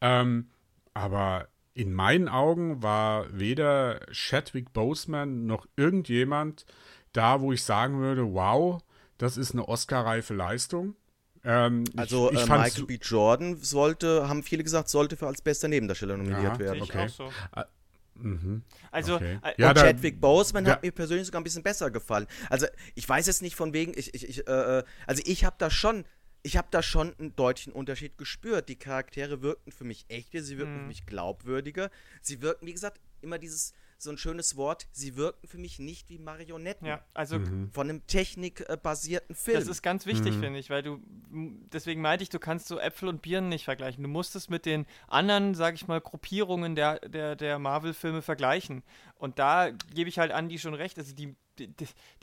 [0.01, 0.49] Ähm,
[0.93, 6.65] aber in meinen Augen war weder Chadwick Boseman noch irgendjemand
[7.13, 8.81] da, wo ich sagen würde, wow,
[9.17, 10.95] das ist eine Oscar-reife Leistung.
[11.43, 12.99] Ähm, ich- Also ich, äh, fand's- Michael B.
[13.01, 16.77] Jordan sollte, haben viele gesagt, sollte für als bester Nebendarsteller nominiert Ja, werden.
[16.77, 17.05] ich Okay.
[17.05, 17.29] auch so.
[18.23, 18.63] Mhm.
[18.91, 19.39] Also, Okay.
[19.43, 22.27] äh, Ja, und da- Chadwick Boseman da- hat mir persönlich sogar ein bisschen besser gefallen.
[22.49, 25.55] Also ich weiß jetzt nicht von wegen, ich, ich, ich äh, äh, also ich habe
[25.59, 26.05] da schon,
[26.43, 28.67] ich habe da schon einen deutlichen Unterschied gespürt.
[28.69, 30.79] Die Charaktere wirkten für mich echter, sie wirkten Mhm.
[30.81, 31.89] für mich glaubwürdiger.
[32.21, 34.87] Sie wirkten, wie gesagt, immer dieses so ein schönes Wort.
[34.91, 37.71] Sie wirkten für mich nicht wie Marionetten ja, also Mhm.
[37.71, 39.57] von einem technikbasierten Film.
[39.59, 40.39] Das ist ganz wichtig, Mhm.
[40.41, 40.99] finde ich, weil du,
[41.71, 44.03] deswegen meinte ich, du kannst so Äpfel und Birnen nicht vergleichen.
[44.03, 48.83] Du musst es mit den anderen, sag ich mal, Gruppierungen der, der, der Marvel-Filme vergleichen.
[49.15, 50.97] Und da gebe ich halt Andy schon recht.
[50.97, 51.71] Also die, die,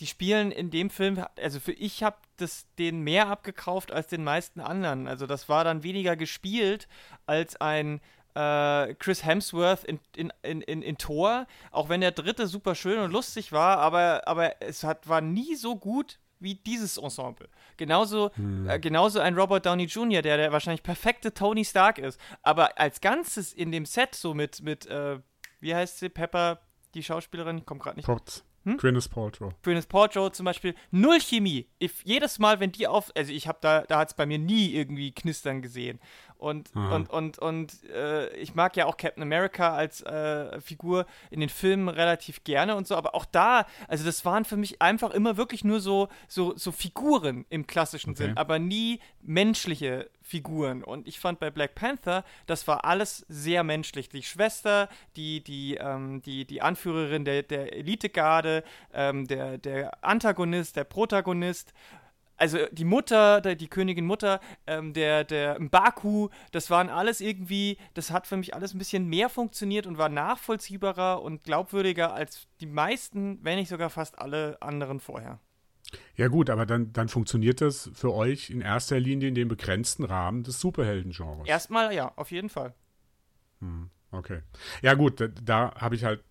[0.01, 4.25] die spielen in dem Film, also für ich habe das den mehr abgekauft als den
[4.25, 5.07] meisten anderen.
[5.07, 6.89] Also das war dann weniger gespielt
[7.27, 8.01] als ein
[8.39, 12.99] äh, Chris Hemsworth in, in, in, in, in Thor, auch wenn der dritte super schön
[13.01, 17.49] und lustig war, aber, aber es hat, war nie so gut wie dieses Ensemble.
[17.77, 18.31] Genauso,
[18.69, 22.21] äh, genauso ein Robert Downey Jr., der der wahrscheinlich perfekte Tony Stark ist.
[22.43, 25.19] Aber als Ganzes in dem Set, so mit, mit äh,
[25.59, 26.61] wie heißt sie, Pepper,
[26.95, 28.45] die Schauspielerin, ich komme gerade nicht Potts.
[28.65, 28.77] Hm?
[28.77, 29.53] Gwyneth Paltrow.
[29.63, 31.67] Gwyneth Paltrow zum Beispiel, null Chemie.
[31.83, 34.39] If, jedes Mal, wenn die auf, also ich habe da, da hat es bei mir
[34.39, 36.01] nie irgendwie knistern gesehen.
[36.39, 36.95] Und, Aha.
[36.95, 41.49] und, und, und äh, ich mag ja auch Captain America als äh, Figur in den
[41.49, 45.37] Filmen relativ gerne und so, aber auch da, also das waren für mich einfach immer
[45.37, 48.29] wirklich nur so, so, so Figuren im klassischen Okay.
[48.29, 50.85] Sinn, aber nie menschliche Figuren.
[50.85, 54.09] Und ich fand bei Black Panther, das war alles sehr menschlich.
[54.09, 60.77] Die Schwester, die, die, ähm, die, die Anführerin der, der Elitegarde, ähm, der, der Antagonist,
[60.77, 61.73] der Protagonist.
[62.39, 68.11] Also die Mutter, die Königin Mutter, ähm, der, der Mbaku, das waren alles irgendwie, das
[68.13, 72.67] hat für mich alles ein bisschen mehr funktioniert und war nachvollziehbarer und glaubwürdiger als die
[72.67, 75.41] meisten, wenn nicht sogar fast alle anderen vorher.
[76.17, 80.05] Ja gut, aber dann, dann funktioniert das für euch in erster Linie in dem begrenzten
[80.05, 81.49] Rahmen des Superhelden-Genres.
[81.49, 82.75] Erstmal ja, auf jeden Fall.
[84.11, 84.41] Okay.
[84.83, 86.23] Ja gut, da, da habe ich halt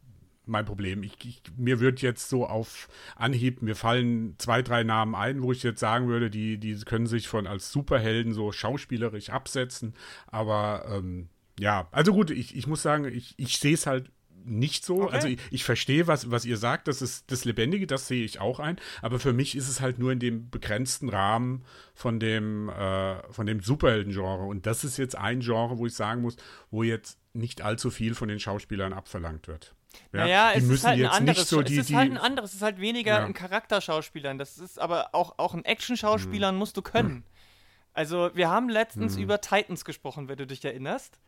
[0.47, 1.03] mein Problem.
[1.03, 5.51] Ich, ich, mir wird jetzt so auf Anhieb, mir fallen zwei, drei Namen ein, wo
[5.51, 9.93] ich jetzt sagen würde, die, die können sich von als Superhelden so schauspielerisch absetzen.
[10.27, 11.29] Aber ähm,
[11.59, 14.11] ja, also gut, ich, ich muss sagen, ich, ich sehe es halt
[14.47, 15.03] nicht so.
[15.03, 15.15] Okay.
[15.15, 18.39] Also ich, ich verstehe, was, was ihr sagt, das ist das Lebendige, das sehe ich
[18.39, 18.77] auch ein.
[19.01, 23.45] Aber für mich ist es halt nur in dem begrenzten Rahmen von dem, äh, von
[23.45, 24.45] dem Superhelden-Genre.
[24.45, 26.37] Und das ist jetzt ein Genre, wo ich sagen muss,
[26.71, 29.75] wo jetzt nicht allzu viel von den Schauspielern abverlangt wird.
[30.13, 31.95] Ja, naja, die es müssen ist halt ein anderes, nicht so es die, ist die,
[31.95, 33.25] halt ein anderes, es ist halt weniger Ja.
[33.25, 34.37] ein Charakterschauspielern.
[34.37, 36.59] Das ist aber auch, auch ein Action-Schauspielern Mhm.
[36.59, 37.23] musst du können.
[37.93, 41.19] Also wir haben letztens über Titans gesprochen, wenn du dich erinnerst.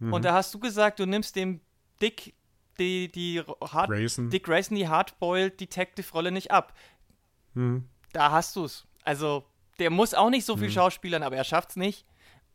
[0.00, 0.12] Mhm.
[0.12, 1.60] Und da hast du gesagt, du nimmst dem
[2.02, 2.34] Dick
[2.78, 3.40] die, die
[3.72, 4.30] Hard, Grayson.
[4.30, 6.72] Dick Grayson die Hardboiled Detective-Rolle nicht ab.
[7.54, 7.88] Hm.
[8.12, 8.86] Da hast du es.
[9.02, 9.44] Also
[9.80, 12.04] der muss auch nicht so viel schauspielern, aber er schafft's nicht.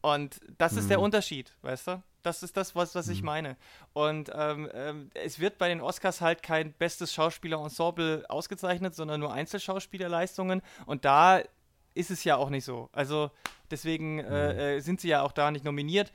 [0.02, 2.04] Und das ist der Unterschied, weißt du?
[2.23, 3.57] Das ist das, was, was ich meine.
[3.93, 9.33] Und ähm, ähm, es wird bei den Oscars halt kein bestes Schauspieler-Ensemble ausgezeichnet, sondern nur
[9.33, 10.62] Einzelschauspielerleistungen.
[10.86, 11.41] Und da
[11.93, 12.89] ist es ja auch nicht so.
[12.91, 13.29] Also
[13.69, 16.12] deswegen äh, äh, sind sie ja auch da nicht nominiert.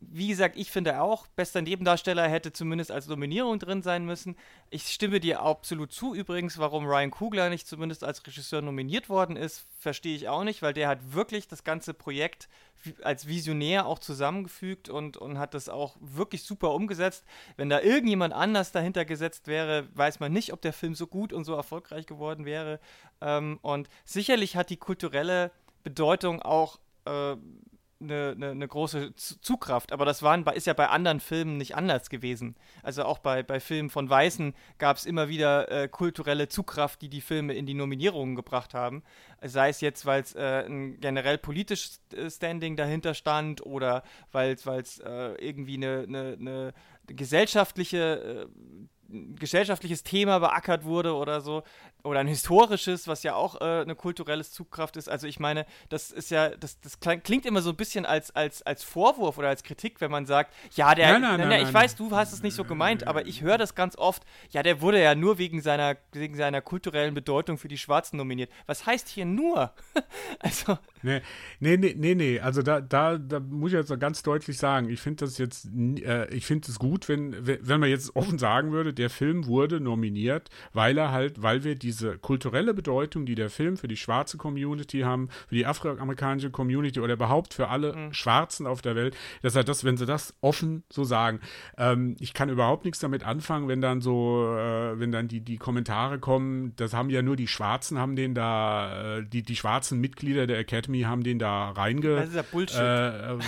[0.00, 4.36] Wie gesagt, ich finde auch, bester Nebendarsteller hätte zumindest als Nominierung drin sein müssen.
[4.70, 6.14] Ich stimme dir absolut zu.
[6.14, 10.62] Übrigens, warum Ryan Kugler nicht zumindest als Regisseur nominiert worden ist, verstehe ich auch nicht,
[10.62, 12.48] weil der hat wirklich das ganze Projekt
[13.02, 17.24] als Visionär auch zusammengefügt und, und hat das auch wirklich super umgesetzt.
[17.56, 21.32] Wenn da irgendjemand anders dahinter gesetzt wäre, weiß man nicht, ob der Film so gut
[21.32, 22.78] und so erfolgreich geworden wäre.
[23.20, 25.50] Ähm, und sicherlich hat die kulturelle
[25.82, 27.36] Bedeutung auch äh,
[28.00, 32.10] eine, eine, eine große Zugkraft, aber das waren, ist ja bei anderen Filmen nicht anders
[32.10, 32.56] gewesen.
[32.82, 37.08] Also auch bei, bei Filmen von Weißen gab es immer wieder äh, kulturelle Zugkraft, die
[37.08, 39.02] die Filme in die Nominierungen gebracht haben.
[39.42, 44.98] Sei es jetzt, weil es äh, ein generell politisches Standing dahinter stand oder weil es
[44.98, 46.72] äh, irgendwie eine, eine
[47.08, 51.62] gesellschaftliche äh, gesellschaftliches Thema beackert wurde oder so.
[52.04, 55.08] Oder ein historisches, was ja auch äh, eine kulturelle Zugkraft ist.
[55.08, 58.62] Also ich meine, das ist ja, das, das klingt immer so ein bisschen als, als,
[58.62, 61.74] als Vorwurf oder als Kritik, wenn man sagt, ja, der, Nein, nein, na, nein, ich
[61.74, 64.80] weiß, du hast es nicht so gemeint, aber ich höre das ganz oft, ja, der
[64.80, 68.50] wurde ja nur wegen seiner, wegen seiner kulturellen Bedeutung für die Schwarzen nominiert.
[68.66, 69.72] Was heißt hier nur?
[70.38, 71.20] also, Nee,
[71.60, 72.40] nee, nee, nee, nee.
[72.40, 75.68] Also da, da, da muss ich jetzt noch ganz deutlich sagen, ich finde das jetzt,
[75.74, 79.80] äh, ich finde es gut, wenn, wenn man jetzt offen sagen würde, der Film wurde
[79.80, 84.36] nominiert, weil er halt, weil wir diese kulturelle Bedeutung, die der Film für die schwarze
[84.36, 89.54] Community haben, für die afroamerikanische Community oder überhaupt für alle Schwarzen auf der Welt, dass
[89.54, 91.40] er das, wenn sie das offen so sagen,
[91.76, 95.58] ähm, ich kann überhaupt nichts damit anfangen, wenn dann so, äh, wenn dann die, die
[95.58, 100.00] Kommentare kommen, das haben ja nur die Schwarzen, haben den da, äh, die, die schwarzen
[100.00, 102.78] Mitglieder der Academy haben den da reinge Das ist ja Bullshit.
[102.78, 103.38] äh, äh.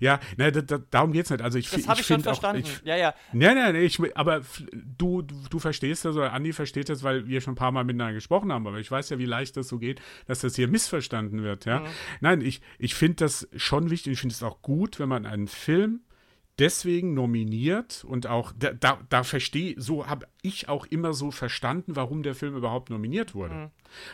[0.00, 1.42] Ja, ne, da, da, darum geht's nicht.
[1.42, 2.62] Also ich, das ich habe ich schon find auch, verstanden.
[2.64, 3.14] Ich, ja, ja.
[3.32, 4.42] Nee, nee, ich, aber
[4.72, 8.14] du, du, verstehst das, oder Andi versteht das, weil wir schon ein paar Mal miteinander
[8.14, 11.42] gesprochen haben, aber ich weiß ja, wie leicht das so geht, dass das hier missverstanden
[11.42, 11.82] wird, ja.
[12.20, 15.48] Nein, ich, ich finde das schon wichtig, ich finde es auch gut, wenn man einen
[15.48, 16.00] Film
[16.58, 21.96] deswegen nominiert und auch, da, da, da verstehe, so habe ich auch immer so verstanden,
[21.96, 23.70] warum der Film überhaupt nominiert wurde.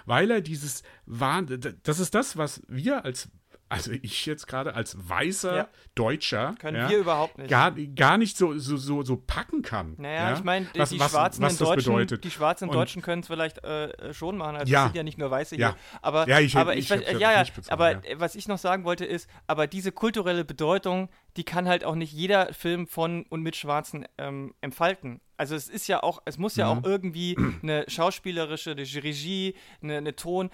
[0.06, 1.46] Weil er dieses Wahn,
[1.82, 3.28] das ist das, was wir als,
[3.68, 5.68] also ich jetzt gerade als weißer Ja.
[5.94, 7.48] Deutscher, Können ja, wir überhaupt nicht.
[7.48, 9.94] gar, gar nicht so, so, so, so packen kann.
[9.98, 10.36] Naja, ja?
[10.36, 12.24] ich meine, die, was, die was, Schwarzen was in Deutschen, bedeutet.
[12.24, 14.56] die Schwarzen Und- Deutschen können es vielleicht äh, schon machen.
[14.56, 14.84] Also Ja.
[14.84, 15.70] sind ja nicht nur Weiße Ja.
[15.70, 15.76] hier.
[16.02, 18.46] Aber, Ja, ich- aber ich ich, hab's weiß- ja ja, bezogen, aber äh, was ich
[18.48, 22.86] noch sagen wollte ist, aber diese kulturelle Bedeutung, die kann halt auch nicht jeder Film
[22.86, 25.20] von und mit Schwarzen ähm, entfalten.
[25.36, 26.78] Also es ist ja auch, es muss ja Mhm.
[26.80, 30.50] auch irgendwie eine schauspielerische, eine Regie, eine, eine Ton,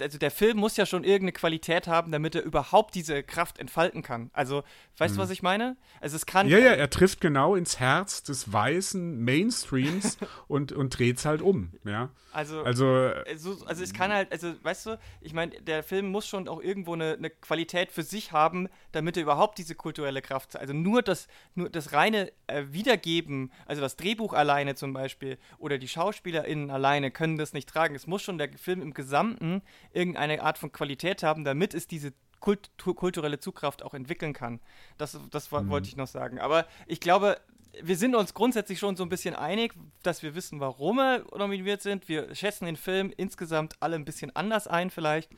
[0.00, 4.02] also der Film muss ja schon irgendeine Qualität haben, damit er überhaupt diese Kraft entfalten
[4.02, 4.30] kann.
[4.32, 4.62] Also,
[4.98, 5.76] weißt du, was ich meine?
[6.00, 6.52] Also es kann Mhm.
[6.52, 11.42] Ja, ja, er trifft genau ins Herz des weißen Mainstreams und, und dreht es halt
[11.42, 11.72] um.
[11.84, 12.10] Ja.
[12.32, 12.86] also Also,
[13.26, 16.60] also, also es kann halt, also weißt du, ich meine, der Film muss schon auch
[16.62, 20.60] irgendwo eine, eine Qualität für sich haben, damit er überhaupt diese kulturelle Kraft hat.
[20.60, 25.78] Also nur das, nur das reine äh, Wiedergeben, also das Drehbuch alleine zum Beispiel oder
[25.78, 27.94] die SchauspielerInnen alleine können das nicht tragen.
[27.94, 29.62] Es muss schon der Film im Gesamten
[29.92, 34.60] irgendeine Art von Qualität haben, damit es diese Kult kulturelle Zugkraft auch entwickeln kann.
[34.98, 36.38] Das, das wo- wollte ich noch sagen.
[36.38, 37.38] Aber ich glaube,
[37.82, 41.82] wir sind uns grundsätzlich schon so ein bisschen einig, dass wir wissen, warum er nominiert
[41.82, 42.08] sind.
[42.08, 45.30] Wir schätzen den Film insgesamt alle ein bisschen anders ein, vielleicht.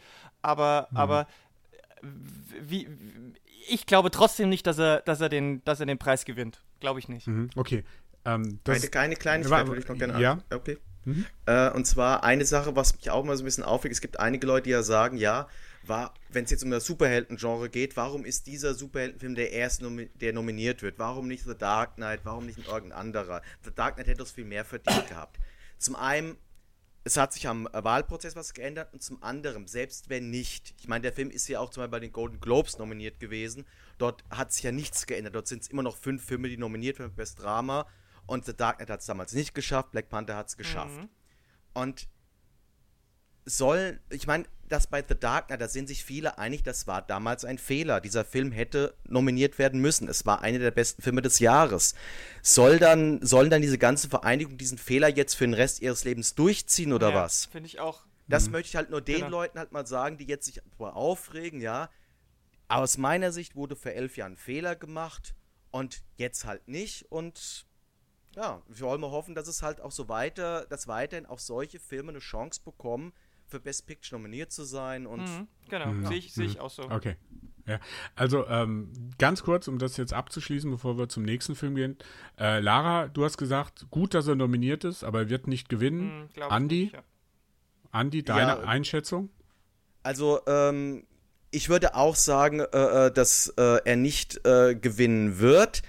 [0.43, 1.27] Aber, aber
[2.03, 2.07] äh,
[2.61, 3.35] wie, wie,
[3.69, 6.63] ich glaube trotzdem nicht, dass er, dass er, den, dass er den Preis gewinnt.
[6.81, 7.27] Glaube ich nicht.
[7.27, 7.85] mhm, okay.
[8.25, 10.33] Ähm, das, Eine kleine Kleinigkeit würde ich noch gerne ja.
[10.33, 10.45] an.
[10.53, 10.79] Okay.
[11.47, 13.95] Äh, und zwar eine Sache, was mich auch mal so ein bisschen aufregt.
[13.95, 15.49] Es gibt einige Leute, die ja sagen, ja,
[15.87, 20.35] wenn es jetzt um das Superhelden-Genre geht, warum ist dieser Superheldenfilm der erste, nomi der
[20.35, 20.99] nominiert wird?
[20.99, 22.21] Warum nicht The Dark Knight?
[22.25, 23.43] Warum nicht irgendein anderer?
[23.65, 25.39] The Dark Knight hätte es viel mehr verdient gehabt.
[25.79, 26.37] Zum einen,
[27.05, 30.89] es hat sich am äh, Wahlprozess was geändert und zum anderen, selbst wenn nicht, ich
[30.89, 33.65] meine, der Film ist ja auch zum Beispiel bei den Golden Globes nominiert gewesen,
[33.97, 35.37] dort hat sich ja nichts geändert.
[35.37, 37.87] Dort sind es immer noch fünf Filme, die nominiert werden für Best Drama
[38.29, 41.01] und The Dark Knight hat es damals nicht geschafft, Black Panther hat es geschafft.
[41.75, 42.07] Und
[43.45, 47.01] soll, ich meine, das bei The Dark Knight, da sind sich viele einig, das war
[47.01, 48.01] damals ein Fehler.
[48.03, 50.09] Dieser Film hätte nominiert werden müssen.
[50.09, 51.95] Es war einer der besten Filme des Jahres.
[52.43, 56.35] Soll dann, sollen dann diese ganze Vereinigung diesen Fehler jetzt für den Rest ihres Lebens
[56.35, 57.47] durchziehen oder Ja, was?
[57.47, 58.05] Finde ich auch.
[58.27, 59.31] Das möchte ich halt nur den Genau.
[59.31, 61.89] Leuten halt mal sagen, die jetzt sich aufregen, ja.
[62.69, 65.35] Aus meiner Sicht wurde vor elf Jahren ein Fehler gemacht
[65.71, 67.11] und jetzt halt nicht.
[67.11, 67.65] Und
[68.37, 71.79] ja, wir wollen mal hoffen, dass es halt auch so weiter, dass weiterhin auch solche
[71.81, 73.13] Filme eine Chance bekommen,
[73.47, 75.07] für Best Picture nominiert zu sein.
[75.07, 76.83] Und Mhm, genau, sehe ich, sehe ich auch so.
[76.91, 77.17] Okay.
[77.67, 77.81] Ja,
[78.17, 81.99] also ähm, ganz kurz, um das jetzt abzuschließen, bevor wir zum nächsten Film gehen.
[82.39, 86.01] Äh, Lara, du hast gesagt, gut, dass er nominiert ist, aber er wird nicht gewinnen.
[86.01, 87.03] Hm, ich Andi, nicht, ja.
[87.91, 88.61] Andi, deine Ja.
[88.61, 89.29] Einschätzung?
[90.03, 91.05] Also, ähm,
[91.51, 95.83] ich würde auch sagen, äh, äh, dass äh, er nicht äh, gewinnen wird.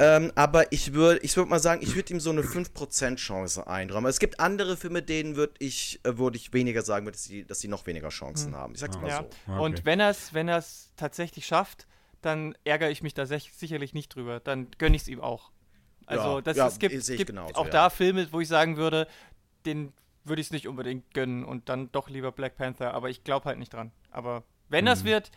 [0.00, 3.66] Ähm, aber ich würde ich würd mal sagen, ich würde ihm so eine 5% Chance
[3.68, 4.10] einräumen.
[4.10, 7.60] Es gibt andere Filme, denen würde ich, äh, würd ich weniger sagen, dass sie, dass
[7.60, 8.74] sie noch weniger Chancen haben.
[8.74, 9.18] Ich sag's mal Ja.
[9.18, 9.52] so.
[9.52, 9.62] Okay.
[9.62, 11.86] Und wenn er es wenn er's tatsächlich schafft,
[12.22, 14.40] dann ärgere ich mich da sicherlich nicht drüber.
[14.40, 15.52] Dann gönne ich es ihm auch.
[16.06, 17.70] Also Ja, das, ja, es gibt, gibt genauso, auch ja.
[17.70, 19.06] da Filme, wo ich sagen würde,
[19.64, 19.92] den
[20.24, 22.94] würde ich es nicht unbedingt gönnen und dann doch lieber Black Panther.
[22.94, 23.92] Aber ich glaube halt nicht dran.
[24.10, 24.88] Aber wenn Mhm.
[24.88, 25.30] das wird,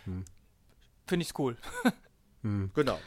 [1.05, 1.57] finde ich es cool.
[2.43, 2.99] Genau.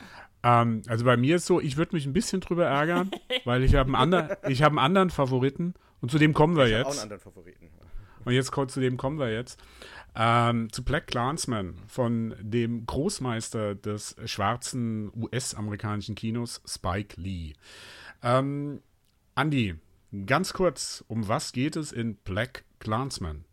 [0.42, 3.10] Ähm, also bei mir ist so, ich würde mich ein bisschen drüber ärgern,
[3.44, 6.66] weil ich habe einen, ander, ich hab einen anderen Favoriten und zu dem kommen wir
[6.66, 7.02] Ich habe auch einen jetzt.
[7.02, 7.70] anderen Favoriten.
[8.24, 9.58] Und jetzt zu dem kommen wir jetzt.
[10.14, 17.54] Ähm, zu Black Clansman von dem Großmeister des schwarzen US-amerikanischen Kinos, Spike Lee.
[18.22, 18.82] Ähm,
[19.34, 19.76] Andi,
[20.26, 23.44] ganz kurz, um was geht es in Black Clansman?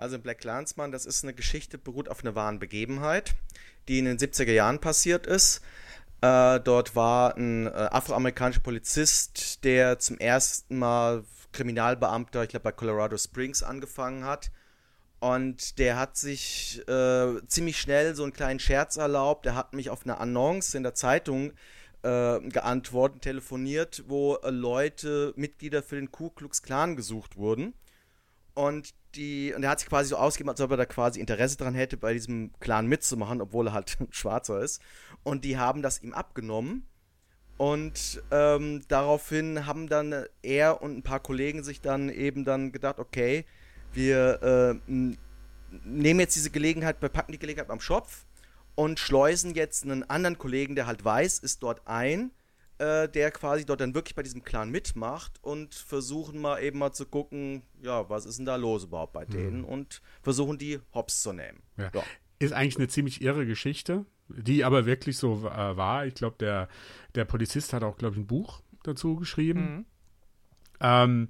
[0.00, 3.34] Also Black Clansman, das ist eine Geschichte, beruht auf einer wahren Begebenheit,
[3.86, 5.60] die in den 70er Jahren passiert ist.
[6.22, 12.72] Äh, dort war ein äh, afroamerikanischer Polizist, der zum ersten Mal Kriminalbeamter, ich glaube bei
[12.72, 14.50] Colorado Springs angefangen hat.
[15.18, 19.44] Und der hat sich äh, ziemlich schnell so einen kleinen Scherz erlaubt.
[19.44, 21.52] Der hat mich auf eine Annonce in der Zeitung
[22.04, 27.74] äh, geantwortet, telefoniert, wo äh, Leute, Mitglieder für den Ku Klux Klan gesucht wurden.
[28.54, 31.56] Und die, und er hat sich quasi so ausgegeben, als ob er da quasi Interesse
[31.56, 34.80] dran hätte, bei diesem Clan mitzumachen, obwohl er halt Schwarzer ist.
[35.22, 36.86] Und die haben das ihm abgenommen.
[37.56, 42.98] Und ähm, daraufhin haben dann er und ein paar Kollegen sich dann eben dann gedacht,
[42.98, 43.44] okay,
[43.92, 44.90] wir äh,
[45.84, 48.24] nehmen jetzt diese Gelegenheit, wir packen die Gelegenheit am Schopf
[48.76, 52.30] und schleusen jetzt einen anderen Kollegen, der halt weiß, ist dort ein,
[52.80, 56.92] äh, der quasi dort dann wirklich bei diesem Clan mitmacht und versuchen mal eben mal
[56.92, 59.64] zu gucken, ja, was ist denn da los überhaupt bei denen mhm.
[59.66, 61.62] und versuchen die Hops zu nehmen.
[61.76, 61.90] Ja.
[61.94, 62.02] Ja.
[62.38, 66.06] Ist eigentlich eine ziemlich irre Geschichte, die aber wirklich so äh, war.
[66.06, 66.68] Ich glaube, der,
[67.14, 69.60] der Polizist hat auch, glaube ich, ein Buch dazu geschrieben.
[69.60, 69.84] Mhm.
[70.80, 71.28] Ähm,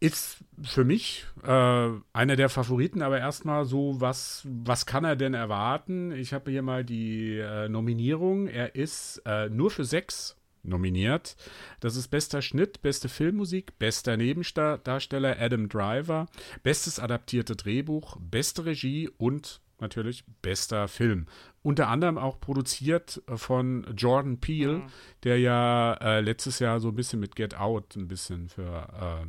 [0.00, 5.34] ist für mich äh, einer der Favoriten, aber erstmal so, was, was kann er denn
[5.34, 6.10] erwarten?
[6.12, 8.48] Ich habe hier mal die äh, Nominierung.
[8.48, 11.36] Er ist äh, nur für sechs nominiert.
[11.80, 16.26] Das ist bester Schnitt, beste Filmmusik, bester Nebendarsteller Adam Driver,
[16.62, 21.26] bestes adaptierte Drehbuch, beste Regie und natürlich bester Film.
[21.62, 24.86] Unter anderem auch produziert von Jordan Peele, mhm.
[25.24, 28.88] der ja äh, letztes Jahr so ein bisschen mit Get Out ein bisschen für
[29.22, 29.26] äh,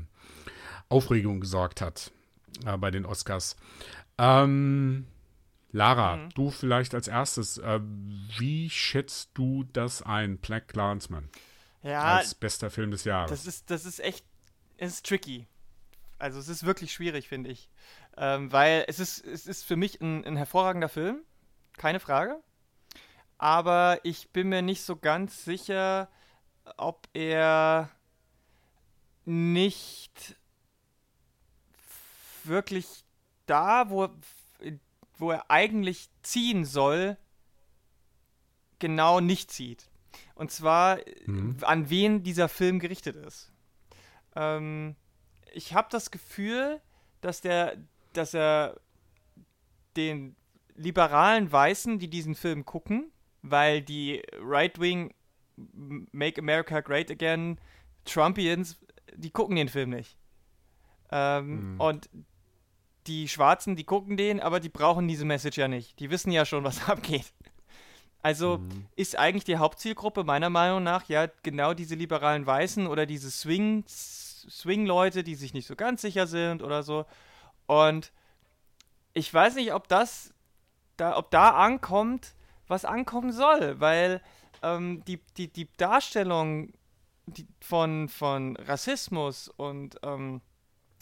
[0.92, 2.12] Aufregung gesorgt hat
[2.66, 3.56] äh, bei den Oscars.
[4.18, 5.08] Ähm,
[5.72, 6.30] Lara, mhm.
[6.36, 7.80] du vielleicht als erstes, äh,
[8.38, 11.30] wie schätzt du das ein, Black Clansman?
[11.84, 13.32] Ja, als bester Film des Jahres.
[13.32, 14.26] Das ist, das ist echt,
[14.78, 15.48] es ist tricky.
[16.20, 17.70] Also es ist wirklich schwierig, finde ich.
[18.18, 21.22] Ähm, weil es ist, es ist für mich ein, ein hervorragender Film,
[21.78, 22.40] keine Frage.
[23.40, 26.10] Aber ich bin mir nicht so ganz sicher,
[26.78, 27.90] ob er
[29.26, 30.36] nicht
[32.48, 33.04] wirklich
[33.46, 34.10] da, wo,
[35.18, 37.18] wo er eigentlich ziehen soll,
[38.80, 39.90] genau nicht zieht.
[40.36, 41.58] Und zwar, mhm.
[41.62, 43.52] an wen dieser Film gerichtet ist.
[44.36, 44.96] Ähm,
[45.54, 46.82] ich habe das Gefühl,
[47.22, 47.78] dass der,
[48.14, 48.80] dass er
[49.96, 50.36] den
[50.76, 55.14] liberalen Weißen, die diesen Film gucken, weil die Right-Wing
[56.12, 57.60] Make America Great Again
[58.06, 58.78] Trumpians,
[59.16, 60.18] die gucken den Film nicht.
[61.12, 61.82] Ähm, mhm.
[61.82, 62.10] Und
[63.08, 66.00] die Schwarzen, die gucken den, aber die brauchen diese Message ja nicht.
[66.00, 67.32] Die wissen ja schon, was abgeht.
[68.22, 68.86] Also mhm.
[68.96, 73.84] ist eigentlich die Hauptzielgruppe meiner Meinung nach ja genau diese liberalen Weißen oder diese Swing,
[73.88, 77.06] Swing-Leute, die sich nicht so ganz sicher sind oder so.
[77.66, 78.12] Und
[79.14, 80.34] ich weiß nicht, ob das,
[80.98, 82.36] da, ob da ankommt,
[82.68, 84.22] was ankommen soll, weil
[84.62, 86.74] ähm, die, die, die Darstellung
[87.60, 90.42] von, von Rassismus und ähm,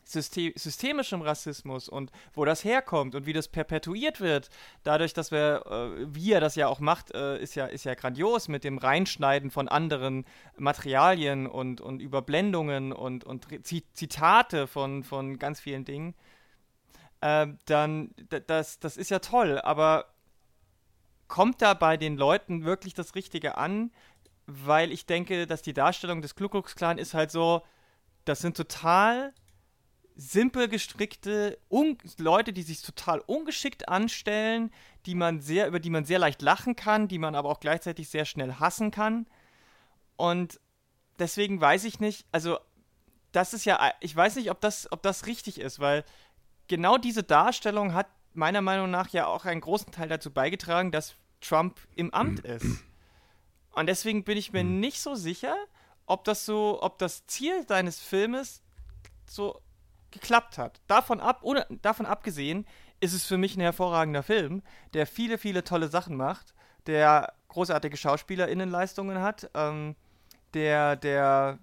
[0.10, 4.50] System, systemischem Rassismus und wo das herkommt und wie das perpetuiert wird,
[4.84, 7.94] dadurch, dass wir, äh, wie er das ja auch macht, äh, ist, ja, ist ja
[7.94, 10.26] grandios mit dem Reinschneiden von anderen
[10.58, 16.16] Materialien und, und Überblendungen und, und Zitate von, von ganz vielen Dingen,
[17.22, 18.14] äh, dann,
[18.48, 20.06] das, das ist ja toll, aber
[21.28, 23.92] kommt da bei den Leuten wirklich das Richtige an?
[24.48, 27.62] Weil ich denke, dass die Darstellung des Ku Klux Klan ist halt so,
[28.26, 29.34] das sind total
[30.20, 31.58] simpel gestrickte
[32.18, 34.72] Leute, die sich total ungeschickt anstellen,
[35.06, 38.10] die man sehr, über die man sehr leicht lachen kann, die man aber auch gleichzeitig
[38.10, 39.28] sehr schnell hassen kann.
[40.18, 40.60] Und
[41.20, 42.60] deswegen weiß ich nicht, also
[43.32, 46.04] das ist ja, ich weiß nicht, ob das, ob das richtig ist, weil
[46.68, 51.16] genau diese Darstellung hat meiner Meinung nach ja auch einen großen Teil dazu beigetragen, dass
[51.40, 52.84] Trump im Amt ist.
[53.72, 55.56] Und deswegen bin ich mir nicht so sicher,
[56.06, 58.62] ob das so, ob das Ziel deines Filmes
[59.26, 59.62] so
[60.12, 60.82] geklappt hat.
[60.88, 62.66] Davon, ab, ohne, davon abgesehen
[63.00, 64.62] ist es für mich ein hervorragender Film,
[64.94, 66.54] der viele, viele tolle Sachen macht,
[66.86, 69.96] der großartige SchauspielerInnenleistungen hat, ähm,
[70.54, 71.60] der, der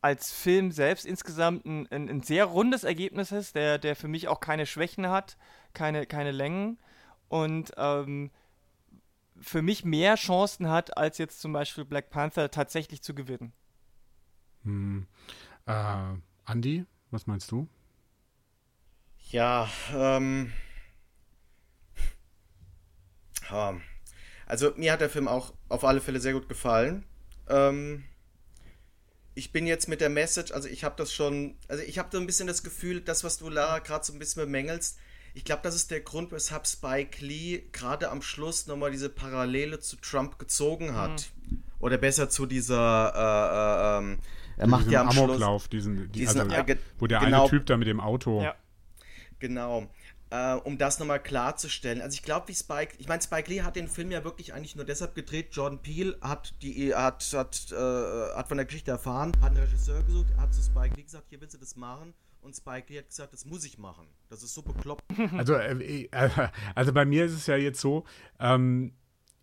[0.00, 4.28] als Film selbst insgesamt ein, ein, ein, sehr rundes Ergebnis ist, der, der für mich
[4.28, 5.36] auch keine Schwächen hat,
[5.74, 6.78] keine, keine Längen
[7.28, 8.30] und ähm,
[9.40, 13.52] für mich mehr Chancen hat, als jetzt zum Beispiel Black Panther tatsächlich zu gewinnen.
[14.64, 15.06] Hm.
[15.66, 16.14] Äh,
[16.46, 17.68] Andy, was meinst du?
[19.30, 20.52] Ja, ähm.
[24.46, 27.04] Also mir hat der Film auch auf alle Fälle sehr gut gefallen.
[27.48, 28.04] Ähm,
[29.34, 32.18] ich bin jetzt mit der Message, also ich habe das schon, also ich habe so
[32.18, 34.98] ein bisschen das Gefühl, das, was du Lara gerade so ein bisschen bemängelst,
[35.34, 39.78] ich glaube, das ist der Grund, weshalb Spike Lee gerade am Schluss nochmal diese Parallele
[39.78, 41.30] zu Trump gezogen hat.
[41.48, 41.62] Mhm.
[41.78, 44.18] Oder besser zu dieser, äh, äh, ähm,
[44.60, 46.76] er macht ja am Amoklauf, Schluss diesen, die, diesen also, ja.
[46.98, 48.42] wo der genau, eine Typ da mit dem Auto.
[48.42, 48.54] Ja.
[49.38, 49.88] Genau
[50.30, 52.00] äh, um das nochmal klarzustellen.
[52.00, 54.76] Also ich glaube, wie Spike, ich meine, Spike Lee hat den Film ja wirklich eigentlich
[54.76, 55.48] nur deshalb gedreht.
[55.52, 60.02] Jordan Peele hat die, hat, hat, äh, hat von der Geschichte erfahren, hat einen Regisseur
[60.04, 62.14] gesucht, hat zu Spike Lee gesagt, hier willst du das machen?
[62.42, 64.06] Und Spike Lee hat gesagt, das muss ich machen.
[64.28, 65.04] Das ist so bekloppt.
[65.36, 68.04] Also, äh, äh, also bei mir ist es ja jetzt so,
[68.38, 68.92] ähm,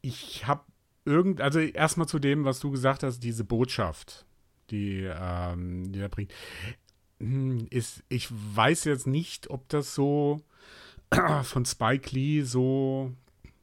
[0.01, 0.63] ich habe
[1.05, 4.25] irgend, also erstmal zu dem, was du gesagt hast, diese Botschaft,
[4.71, 6.33] die, ähm, die er bringt,
[7.19, 10.41] hm, ist, ich weiß jetzt nicht, ob das so
[11.43, 13.11] von Spike Lee so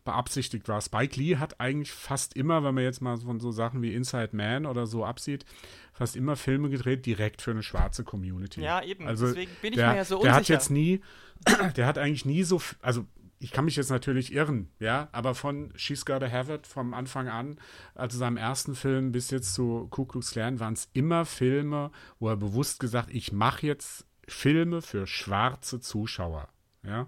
[0.04, 0.80] beabsichtigt war.
[0.80, 4.30] Spike Lee hat eigentlich fast immer, wenn man jetzt mal von so Sachen wie Inside
[4.32, 5.46] Man oder so absieht,
[5.92, 8.60] fast immer Filme gedreht direkt für eine schwarze Community.
[8.60, 9.06] Ja, eben.
[9.06, 10.30] Also Deswegen bin ich der, mir ja so unsicher.
[10.32, 11.00] Der hat jetzt nie,
[11.76, 13.06] der hat eigentlich nie so, also
[13.38, 17.28] ich kann mich jetzt natürlich irren, ja, aber von She's Gotta Have It vom Anfang
[17.28, 17.58] an,
[17.94, 22.28] also seinem ersten Film bis jetzt zu Ku Klux Klan, waren es immer Filme, wo
[22.28, 26.48] er bewusst gesagt, ich mache jetzt Filme für schwarze Zuschauer.
[26.82, 27.06] Ja.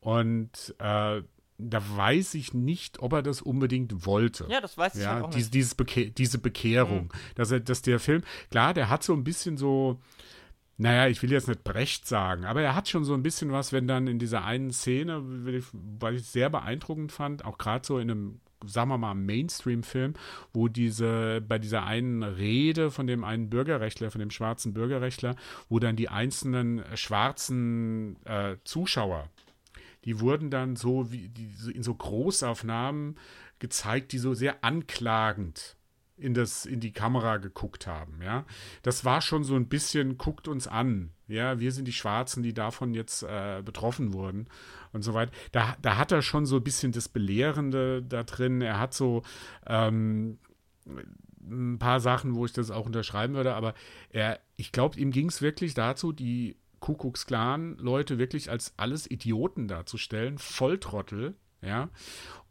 [0.00, 1.22] Und äh,
[1.58, 4.46] da weiß ich nicht, ob er das unbedingt wollte.
[4.48, 5.52] Ja, das weiß ich ja, halt auch nicht.
[5.52, 7.04] Dieses Beke diese Bekehrung.
[7.04, 7.34] Mhm.
[7.34, 10.00] Dass, er, dass der Film, klar, der hat so ein bisschen so,
[10.78, 13.72] naja, ich will jetzt nicht Brecht sagen, aber er hat schon so ein bisschen was,
[13.72, 18.10] wenn dann in dieser einen Szene, weil ich sehr beeindruckend fand, auch gerade so in
[18.10, 20.14] einem sagen wir mal, Mainstream-Film,
[20.52, 25.36] wo diese, bei dieser einen Rede von dem einen Bürgerrechtler, von dem schwarzen Bürgerrechtler,
[25.68, 29.28] wo dann die einzelnen schwarzen äh, Zuschauer,
[30.04, 33.16] die wurden dann so wie die, in so Großaufnahmen
[33.60, 35.77] gezeigt, die so sehr anklagend
[36.18, 38.44] in, das, in die Kamera geguckt haben, ja.
[38.82, 42.54] Das war schon so ein bisschen, guckt uns an, ja, wir sind die Schwarzen, die
[42.54, 44.48] davon jetzt äh, betroffen wurden
[44.92, 45.32] und so weiter.
[45.52, 48.62] Da, da hat er schon so ein bisschen das Belehrende da drin.
[48.62, 49.22] Er hat so
[49.66, 50.38] ähm,
[51.50, 53.74] ein paar Sachen, wo ich das auch unterschreiben würde, aber
[54.10, 60.38] er, ich glaube, ihm ging es wirklich dazu, die Kuckucksklan-Leute wirklich als alles Idioten darzustellen,
[60.38, 61.90] Volltrottel, ja.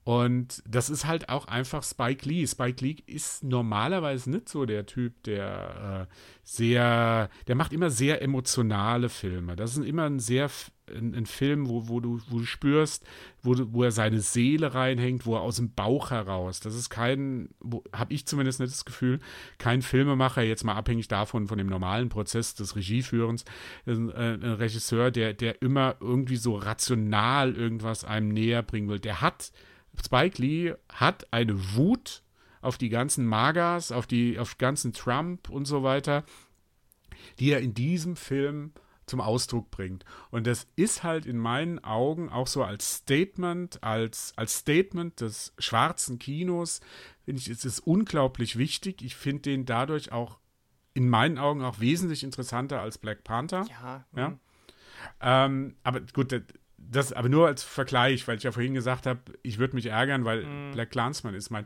[0.08, 2.48] Und das ist halt auch einfach Spike Lee.
[2.48, 8.22] Spike Lee ist normalerweise nicht so der Typ, der äh, sehr, der macht immer sehr
[8.22, 9.58] emotionale Filme.
[9.58, 10.50] Das ist immer ein sehr
[10.90, 13.06] ein, ein Film, wo, wo, du, wo du spürst,
[13.44, 16.62] wo, du, wo er seine Seele reinhängt, wo er aus dem Bauch heraus.
[16.62, 17.50] Das ist kein,
[17.92, 19.20] habe ich zumindest nicht das Gefühl,
[19.58, 23.44] kein Filmemacher, jetzt mal abhängig davon, von dem normalen Prozess des Regieführens,
[23.86, 29.00] ein, ein Regisseur, der, der immer irgendwie so rational irgendwas einem näher bringen will.
[29.00, 29.52] Der hat
[30.04, 32.24] Spike Lee hat eine Wut
[32.62, 36.24] auf die ganzen Magas, auf die auf ganzen Trump und so weiter,
[37.40, 38.74] die er in diesem Film
[39.06, 40.04] zum Ausdruck bringt.
[40.32, 45.54] Und das ist halt in meinen Augen auch so als Statement, als, als Statement des
[45.58, 46.82] schwarzen Kinos,
[47.24, 49.02] finde ich, ist es unglaublich wichtig.
[49.02, 50.40] Ich finde den dadurch auch
[50.94, 53.66] in meinen Augen auch wesentlich interessanter als Black Panther.
[53.70, 54.06] Ja.
[54.16, 54.30] ja?
[54.30, 54.40] Mhm.
[55.22, 56.32] Ähm, aber gut,
[56.90, 60.26] das aber nur als Vergleich, weil ich ja vorhin gesagt habe, ich würde mich ärgern,
[60.26, 60.72] weil mhm.
[60.72, 61.66] Black Clansman ist mein.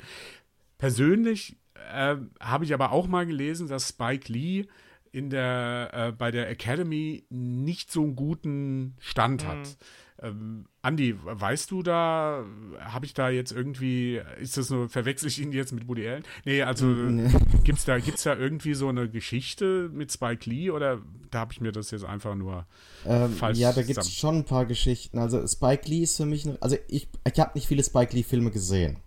[0.78, 1.57] Persönlich
[1.93, 4.65] äh, habe ich aber auch mal gelesen, dass Spike Lee
[5.12, 9.47] in der, äh, bei der Academy nicht so einen guten Stand mhm.
[9.47, 9.78] hat.
[10.24, 12.45] Ähm, Andi, weißt du da,
[12.80, 16.24] habe ich da jetzt irgendwie, ist das nur, verwechsel ich ihn jetzt mit Woody Allen?
[16.45, 17.28] Nee, also nee.
[17.64, 21.01] gibt's da, gibt's da irgendwie so eine Geschichte mit Spike Lee oder
[21.32, 22.68] da habe ich mir das jetzt einfach nur
[23.05, 25.18] ähm, falsch Ja, da gibt es schon ein paar Geschichten.
[25.18, 28.51] Also Spike Lee ist für mich, also ich, ich habe nicht viele Spike Lee Filme
[28.51, 28.97] gesehen.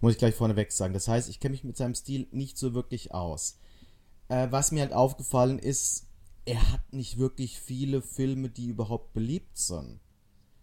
[0.00, 0.92] Muss ich gleich vorneweg sagen.
[0.92, 3.60] Das heißt, ich kenne mich mit seinem Stil nicht so wirklich aus.
[4.32, 6.06] Äh, was mir halt aufgefallen ist,
[6.46, 10.00] er hat nicht wirklich viele Filme, die überhaupt beliebt sind.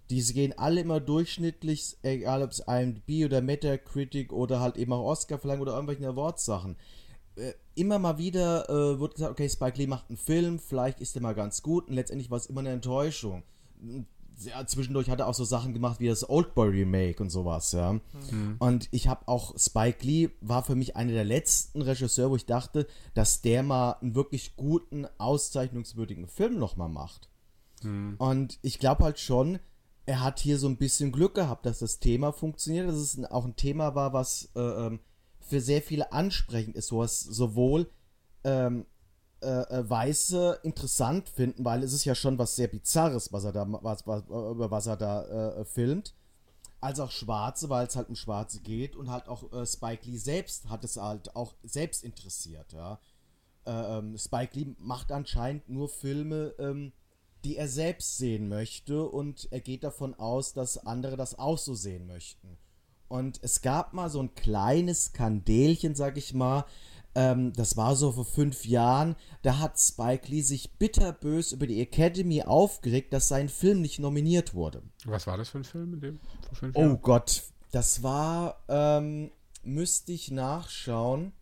[0.10, 5.06] Diese gehen alle immer durchschnittlich, egal ob es IMDb oder Metacritic oder halt eben auch
[5.06, 6.78] Oscar verlangen oder irgendwelchen Awards-Sachen.
[7.36, 11.14] Äh, immer mal wieder äh, wird gesagt, okay, Spike Lee macht einen Film, vielleicht ist
[11.14, 13.44] der mal ganz gut und letztendlich war es immer eine Enttäuschung.
[14.42, 17.94] Ja, zwischendurch hat er auch so Sachen gemacht wie das Oldboy Remake und sowas, ja.
[17.94, 18.56] Mhm.
[18.60, 22.46] Und ich habe auch Spike Lee war für mich einer der letzten Regisseure, wo ich
[22.46, 27.30] dachte, dass der mal einen wirklich guten, auszeichnungswürdigen Film nochmal macht.
[27.84, 28.16] Mhm.
[28.18, 29.60] Und ich glaube halt schon,
[30.06, 33.46] er hat hier so ein bisschen Glück gehabt, dass das Thema funktioniert, dass es auch
[33.46, 35.00] ein Thema war, was äh, ähm,
[35.40, 37.90] für sehr viele ansprechend ist, was sowohl
[38.44, 38.86] ähm,
[39.42, 43.52] äh, äh, Weiße interessant finden, weil es ist ja schon was sehr Bizarres, was er
[43.52, 46.14] da, was, was, über was er da äh, filmt,
[46.82, 50.18] als auch Schwarze, weil es halt um Schwarze geht und halt auch äh, Spike Lee
[50.18, 53.00] selbst hat es halt auch selbst interessiert, ja.
[53.66, 56.94] äh, ähm, Spike Lee macht anscheinend nur Filme, ähm,
[57.46, 61.74] die er selbst sehen möchte und er geht davon aus, dass andere das auch so
[61.74, 62.58] sehen möchten.
[63.08, 66.66] Und es gab mal so ein kleines Kandelchen, sag ich mal,
[67.16, 71.82] ähm, das war so vor fünf Jahren, da hat Spike Lee sich bitterbös über die
[71.82, 74.84] Academy aufgeregt, dass sein Film nicht nominiert wurde.
[75.06, 76.92] Was war das für ein Film in dem vor fünf oh Jahren?
[76.94, 79.32] Oh Gott, das war, ähm,
[79.64, 81.34] müsste ich nachschauen.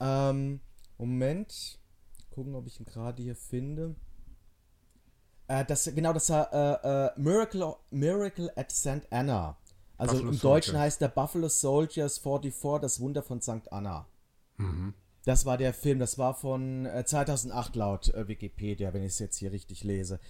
[0.00, 0.60] Ähm,
[0.96, 1.78] Moment,
[2.30, 3.94] gucken, ob ich ihn gerade hier finde.
[5.46, 9.10] Äh, das, genau, das war äh, äh, Miracle, Miracle at St.
[9.10, 9.56] Anna.
[9.96, 13.72] Also Buffalo im Deutschen heißt der Buffalo Soldiers 44, das Wunder von St.
[13.72, 14.06] Anna.
[14.58, 14.94] Mhm.
[15.24, 19.18] Das war der Film, das war von äh, 2008 laut äh, Wikipedia, wenn ich es
[19.18, 20.20] jetzt hier richtig lese.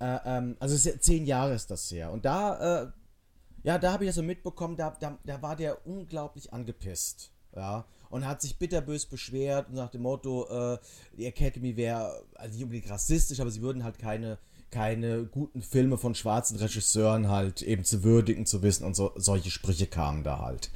[0.00, 2.12] Äh, ähm, also zehn Jahre ist das her.
[2.12, 2.88] Und da, äh,
[3.62, 7.32] ja, da habe ich das so mitbekommen, da, da, da war der unglaublich angepisst.
[7.56, 10.78] Ja, und hat sich bitterbös beschwert und nach dem Motto, äh,
[11.16, 14.38] die Academy wäre also nicht unbedingt rassistisch, aber sie würden halt keine,
[14.70, 19.50] keine guten Filme von schwarzen Regisseuren halt eben zu würdigen zu wissen und so, solche
[19.50, 20.70] Sprüche kamen da halt.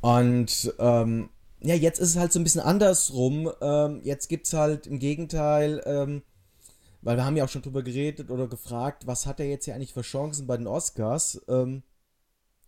[0.00, 1.30] Und ähm,
[1.60, 3.50] ja, jetzt ist es halt so ein bisschen andersrum.
[3.60, 6.22] Ähm, jetzt gibt es halt im Gegenteil, ähm,
[7.02, 9.74] weil wir haben ja auch schon drüber geredet oder gefragt, was hat er jetzt hier
[9.74, 11.40] eigentlich für Chancen bei den Oscars?
[11.48, 11.82] Ähm,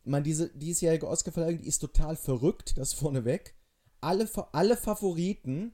[0.05, 3.55] ich meine, diese diesjährige Oscarverleihung, die ist total verrückt, das vorneweg.
[4.01, 5.73] Alle, alle Favoriten,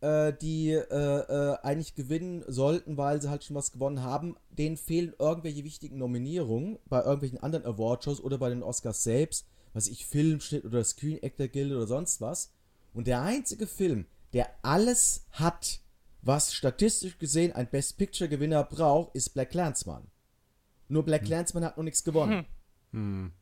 [0.00, 4.76] äh, die äh, äh, eigentlich gewinnen sollten, weil sie halt schon was gewonnen haben, denen
[4.76, 10.06] fehlen irgendwelche wichtigen Nominierungen bei irgendwelchen anderen Awardshows oder bei den Oscars selbst was ich,
[10.06, 12.52] Filmschnitt oder Screen Actor Guild oder sonst was.
[12.94, 15.80] Und der einzige Film, der alles hat,
[16.22, 20.06] was statistisch gesehen ein Best Picture Gewinner braucht, ist Black Clansman.
[20.88, 21.28] Nur Black hm.
[21.28, 22.46] Clansman hat noch nichts gewonnen.
[22.92, 23.00] Hm.
[23.00, 23.32] hm.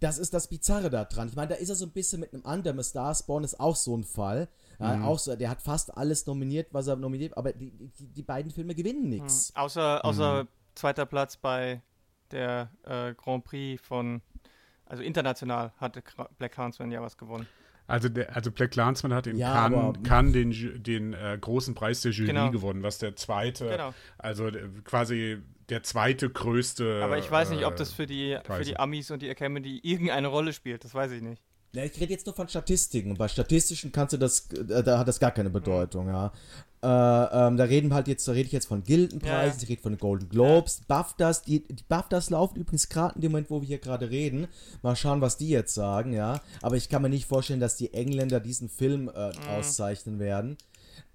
[0.00, 1.28] Das ist das Bizarre daran.
[1.28, 2.82] Ich meine, da ist er so ein bisschen mit einem anderen.
[2.82, 4.48] Starspawn ist auch so ein Fall.
[4.78, 5.04] Mhm.
[5.04, 8.50] auch so, der hat fast alles nominiert, was er nominiert, aber die, die, die beiden
[8.50, 9.52] Filme gewinnen nichts.
[9.52, 9.60] Mhm.
[9.60, 10.48] Außer, außer mhm.
[10.74, 11.82] zweiter Platz bei
[12.30, 14.22] der äh, Grand Prix von
[14.90, 16.02] also international hatte
[16.38, 17.46] Black Clansman ja was gewonnen.
[17.86, 22.02] Also, der, also Black Clansman hat in ja, Cannes, Cannes den, den äh, großen Preis
[22.02, 22.50] der Jury genau.
[22.50, 23.94] gewonnen, was der zweite, genau.
[24.16, 25.38] also äh, quasi
[25.70, 27.00] der zweite größte.
[27.02, 30.28] Aber ich weiß nicht, ob das für die, für die Amis und die Academy irgendeine
[30.28, 31.42] Rolle spielt, das weiß ich nicht.
[31.72, 33.16] Ja, ich rede jetzt nur von Statistiken.
[33.16, 36.32] Bei Statistischen kannst du das, äh, da hat das gar keine Bedeutung, ja.
[36.82, 39.62] Äh, ähm, da reden halt jetzt, da rede ich jetzt von Gildenpreisen, ja.
[39.64, 40.84] ich rede von den Golden Globes, ja.
[40.88, 44.48] BAFTAs, die, die BAFTAs laufen übrigens gerade in dem Moment, wo wir hier gerade reden.
[44.80, 46.40] Mal schauen, was die jetzt sagen, ja.
[46.62, 49.48] Aber ich kann mir nicht vorstellen, dass die Engländer diesen Film äh, mhm.
[49.58, 50.56] auszeichnen werden.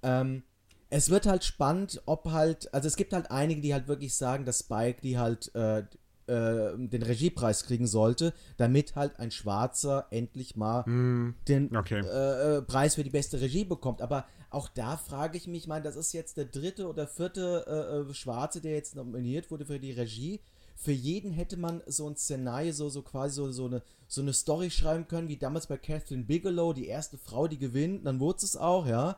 [0.03, 0.43] Ähm,
[0.91, 4.45] es wird halt spannend, ob halt, also es gibt halt einige, die halt wirklich sagen,
[4.45, 5.83] dass Spike die halt äh,
[6.27, 11.99] den Regiepreis kriegen sollte, damit halt ein Schwarzer endlich mal mm, den okay.
[11.99, 14.01] äh, äh, Preis für die beste Regie bekommt.
[14.01, 17.65] Aber auch da frage ich mich, ich meine, das ist jetzt der dritte oder vierte
[17.67, 20.39] äh, äh, Schwarze, der jetzt nominiert wurde für die Regie.
[20.75, 24.33] Für jeden hätte man so ein Szenario, so, so quasi so, so, eine, so eine
[24.33, 28.39] Story schreiben können, wie damals bei Catherine Bigelow, die erste Frau, die gewinnt, dann wurde
[28.43, 29.17] es auch, ja.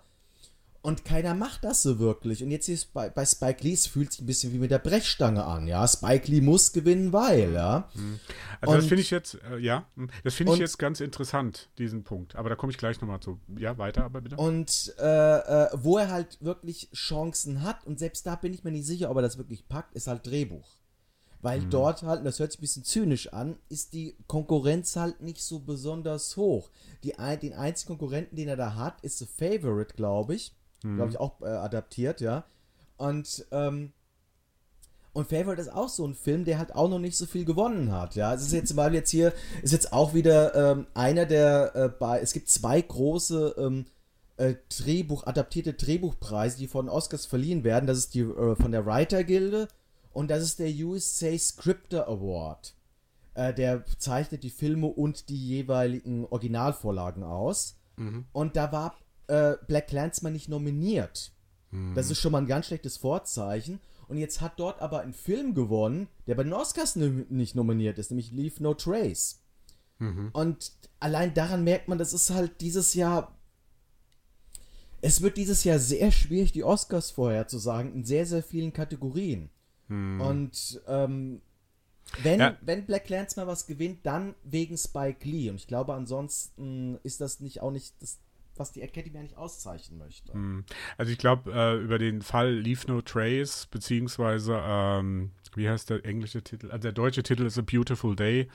[0.87, 2.41] Und keiner macht das so wirklich.
[2.41, 4.79] Und jetzt ist bei, bei Spike Lee, es fühlt sich ein bisschen wie mit der
[4.79, 5.85] Brechstange an, ja.
[5.85, 7.89] Spike Lee muss gewinnen, weil, ja.
[7.93, 8.21] Mhm.
[8.61, 11.67] Also und, das finde ich jetzt, äh, ja, hm, das finde ich jetzt ganz interessant,
[11.77, 12.37] diesen Punkt.
[12.37, 13.37] Aber da komme ich gleich nochmal zu.
[13.57, 14.37] Ja, weiter, aber bitte.
[14.37, 18.71] Und äh, äh, wo er halt wirklich Chancen hat, und selbst da bin ich mir
[18.71, 20.77] nicht sicher, ob er das wirklich packt, ist halt Drehbuch.
[21.41, 21.69] Weil mhm.
[21.69, 25.43] dort halt, und das hört sich ein bisschen zynisch an, ist die Konkurrenz halt nicht
[25.43, 26.69] so besonders hoch.
[27.03, 30.53] Die, den einzigen Konkurrenten, den er da hat, ist The Favorite, glaube ich
[30.83, 30.95] mhm.
[30.95, 32.45] glaube ich, auch äh, adaptiert, ja.
[32.97, 33.93] Und, ähm,
[35.13, 37.91] und Favorite ist auch so ein Film, der halt auch noch nicht so viel gewonnen
[37.91, 38.33] hat, ja.
[38.33, 42.19] Es ist jetzt mal jetzt hier, ist jetzt auch wieder ähm, einer der, äh, bei,
[42.19, 43.85] es gibt zwei große ähm,
[44.37, 47.87] äh, Drehbuch, adaptierte Drehbuchpreise, die von Oscars verliehen werden.
[47.87, 49.67] Das ist die äh, von der Writer-Gilde
[50.13, 52.75] und das ist der USA Scripter Award.
[53.33, 57.77] Äh, der zeichnet die Filme und die jeweiligen Originalvorlagen aus.
[57.97, 58.25] Mhm.
[58.31, 58.95] Und da war
[59.27, 61.31] äh, Black Clansman nicht nominiert.
[61.71, 61.93] Hm.
[61.95, 63.79] Das ist schon mal ein ganz schlechtes Vorzeichen.
[64.07, 68.09] Und jetzt hat dort aber ein Film gewonnen, der bei den Oscars nicht nominiert ist,
[68.09, 69.41] nämlich Leave No Trace.
[69.99, 70.29] Mhm.
[70.31, 73.35] Und allein daran merkt man, das ist halt dieses Jahr.
[75.01, 79.49] Es wird dieses Jahr sehr schwierig, die Oscars vorherzusagen, in sehr, sehr vielen Kategorien.
[79.89, 80.21] Mhm.
[80.21, 81.41] Und ähm,
[82.23, 82.57] wenn, ja.
[82.61, 85.49] wenn Black Clansman was gewinnt, dann wegen Spike Lee.
[85.49, 88.19] Und ich glaube, ansonsten ist das nicht auch nicht das
[88.59, 90.33] was die Academy eigentlich auszeichnen möchte.
[90.33, 90.65] Hm.
[90.97, 96.05] Also ich glaube, äh, über den Fall Leave No Trace, beziehungsweise, ähm, wie heißt der
[96.05, 96.71] englische Titel?
[96.71, 98.47] Also der deutsche Titel ist A Beautiful Day.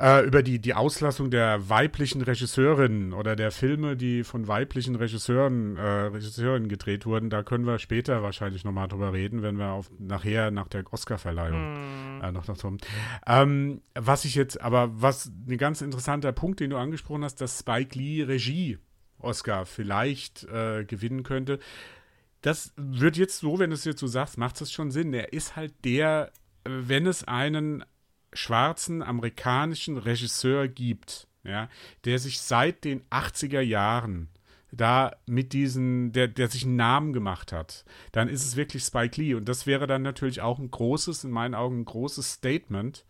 [0.00, 5.76] Äh, über die, die Auslassung der weiblichen Regisseurinnen oder der Filme, die von weiblichen Regisseuren,
[5.76, 7.28] äh, Regisseurinnen gedreht wurden.
[7.28, 12.18] Da können wir später wahrscheinlich nochmal drüber reden, wenn wir auf, nachher nach der Oscar-Verleihung
[12.18, 12.22] mm.
[12.22, 12.78] äh, noch dazu kommen.
[13.26, 17.58] Ähm, was ich jetzt, aber was ein ganz interessanter Punkt, den du angesprochen hast, dass
[17.58, 18.78] Spike Lee Regie
[19.22, 21.58] Oscar vielleicht äh, gewinnen könnte.
[22.40, 25.12] Das wird jetzt so, wenn du es jetzt so sagst, macht es schon Sinn.
[25.12, 26.32] Er ist halt der,
[26.64, 27.84] äh, wenn es einen
[28.32, 31.68] schwarzen amerikanischen Regisseur gibt, ja,
[32.04, 34.28] der sich seit den 80er Jahren
[34.72, 39.20] da mit diesen, der, der sich einen Namen gemacht hat, dann ist es wirklich Spike
[39.20, 39.34] Lee.
[39.34, 43.04] Und das wäre dann natürlich auch ein großes, in meinen Augen ein großes Statement,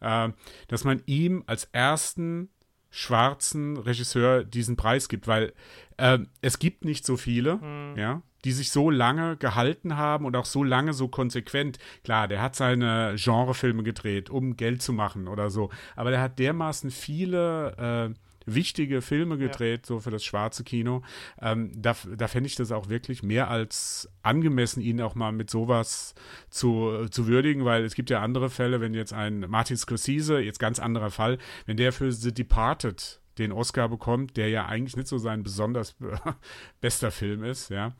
[0.00, 0.28] äh,
[0.68, 2.50] dass man ihm als ersten
[2.90, 5.52] schwarzen Regisseur diesen Preis gibt, weil
[5.96, 7.94] äh, es gibt nicht so viele, mhm.
[7.96, 11.78] ja, die sich so lange gehalten haben und auch so lange so konsequent.
[12.04, 16.38] Klar, der hat seine Genrefilme gedreht, um Geld zu machen oder so, aber der hat
[16.38, 19.86] dermaßen viele äh, wichtige Filme gedreht, ja.
[19.86, 21.02] so für das schwarze Kino.
[21.40, 25.50] Ähm, da da fände ich das auch wirklich mehr als angemessen, ihn auch mal mit
[25.50, 26.14] sowas
[26.48, 30.58] zu, zu würdigen, weil es gibt ja andere Fälle, wenn jetzt ein Martin Scorsese, jetzt
[30.58, 35.08] ganz anderer Fall, wenn der für The Departed den Oscar bekommt, der ja eigentlich nicht
[35.08, 35.96] so sein besonders
[36.80, 37.94] bester Film ist, ja,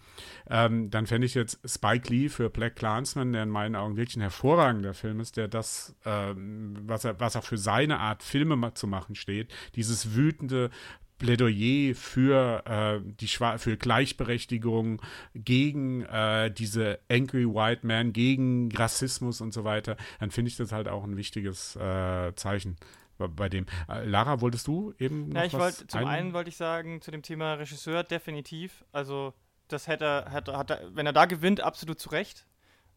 [0.49, 4.17] ähm, dann fände ich jetzt Spike Lee für Black Clansman, der in meinen Augen wirklich
[4.17, 8.75] ein hervorragender Film ist, der das, ähm, was er, was auch für seine Art Filme
[8.75, 10.71] zu machen steht, dieses wütende
[11.19, 15.01] Plädoyer für äh, die Schwa für Gleichberechtigung
[15.35, 20.73] gegen äh, diese Angry White Man, gegen Rassismus und so weiter, dann finde ich das
[20.73, 22.77] halt auch ein wichtiges äh, Zeichen
[23.19, 23.67] bei dem.
[23.89, 27.11] Äh, Lara, wolltest du eben noch ja, ich wollte zum einen wollte ich sagen zu
[27.11, 28.85] dem Thema Regisseur definitiv.
[28.93, 29.35] Also
[29.69, 32.47] das hätte, hätte hat er, wenn er da gewinnt, absolut zu Recht.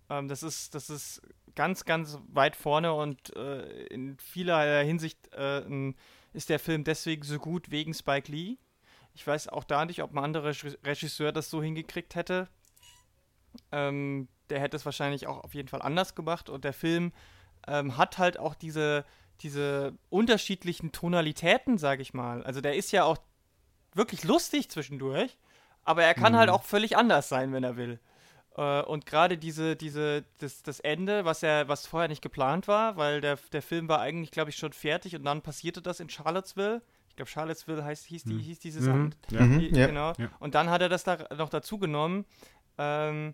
[0.09, 1.21] Ähm, das ist das ist
[1.55, 5.63] ganz ganz weit vorne und äh, in vieler Hinsicht äh,
[6.33, 8.57] ist der Film deswegen so gut wegen Spike Lee.
[9.13, 10.53] Ich weiß auch da nicht, ob ein anderer
[10.85, 12.47] Regisseur das so hingekriegt hätte.
[13.71, 17.11] Ähm, der hätte es wahrscheinlich auch auf jeden Fall anders gemacht und der Film
[17.67, 19.05] ähm, hat halt auch diese
[19.41, 22.43] diese unterschiedlichen Tonalitäten, sag ich mal.
[22.43, 23.17] Also der ist ja auch
[23.93, 25.37] wirklich lustig zwischendurch,
[25.83, 26.37] aber er kann halt mhm.
[26.37, 27.99] halt auch völlig anders sein, wenn er will.
[28.55, 32.97] Äh, und gerade diese, diese, das, das Ende, was ja, was vorher nicht geplant war,
[32.97, 36.09] weil der, der Film war eigentlich, glaube ich, schon fertig und dann passierte das in
[36.09, 36.81] Charlottesville.
[37.07, 38.39] Ich glaube, Charlottesville heißt, hieß, die, mhm.
[38.39, 38.91] hieß dieses mhm.
[38.91, 39.17] Amt.
[39.31, 39.45] Ja.
[39.45, 39.87] Die, ja.
[39.87, 40.13] Genau.
[40.17, 40.29] Ja.
[40.39, 42.25] Und dann hat er das da noch dazu genommen.
[42.77, 43.33] Ähm,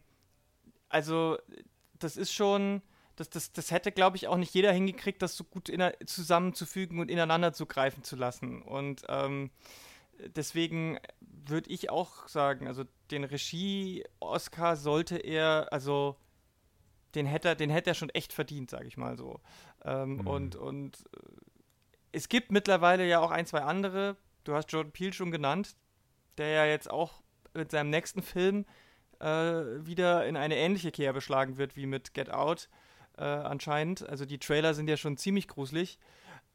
[0.90, 1.38] also,
[2.00, 2.82] das ist schon
[3.16, 5.72] das, das, das hätte, glaube ich, auch nicht jeder hingekriegt, das so gut
[6.06, 8.62] zusammenzufügen und ineinander zu greifen zu lassen.
[8.62, 9.52] Und ähm,
[10.36, 16.18] deswegen würde ich auch sagen, also den Regie-Oscar sollte er, also
[17.16, 19.40] den hätte er, den hätte er schon echt verdient, sage ich mal so.
[19.84, 20.28] Ähm, mhm.
[20.28, 21.20] Und, und äh,
[22.12, 24.18] es gibt mittlerweile ja auch ein, zwei andere.
[24.44, 25.76] Du hast Jordan Peele schon genannt,
[26.38, 28.66] der ja jetzt auch mit seinem nächsten Film
[29.20, 32.70] äh, wieder in eine ähnliche Kerbe schlagen wird wie mit Get Out
[33.18, 34.08] äh, anscheinend.
[34.08, 36.00] Also die Trailer sind ja schon ziemlich gruselig.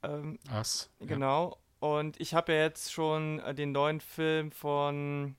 [0.03, 0.91] Ähm, Ass.
[1.01, 1.51] Genau.
[1.81, 1.89] Ja.
[1.89, 5.37] Und ich habe ja jetzt schon äh, den neuen Film von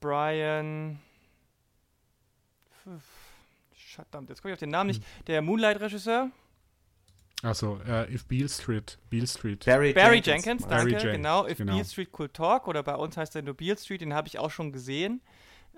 [0.00, 1.00] Brian.
[3.74, 5.02] Verdammt, jetzt komme ich auf den Namen nicht.
[5.02, 5.24] Hm.
[5.26, 6.30] Der Moonlight-Regisseur.
[7.42, 8.98] Achso, uh, If Beale Street.
[9.08, 9.64] Beale Street.
[9.64, 11.46] Barry, Barry Jenkins, Jenkins danke, Barry genau.
[11.46, 11.72] If genau.
[11.72, 14.38] Beale Street Could Talk oder bei uns heißt er nur Beale Street, den habe ich
[14.38, 15.22] auch schon gesehen.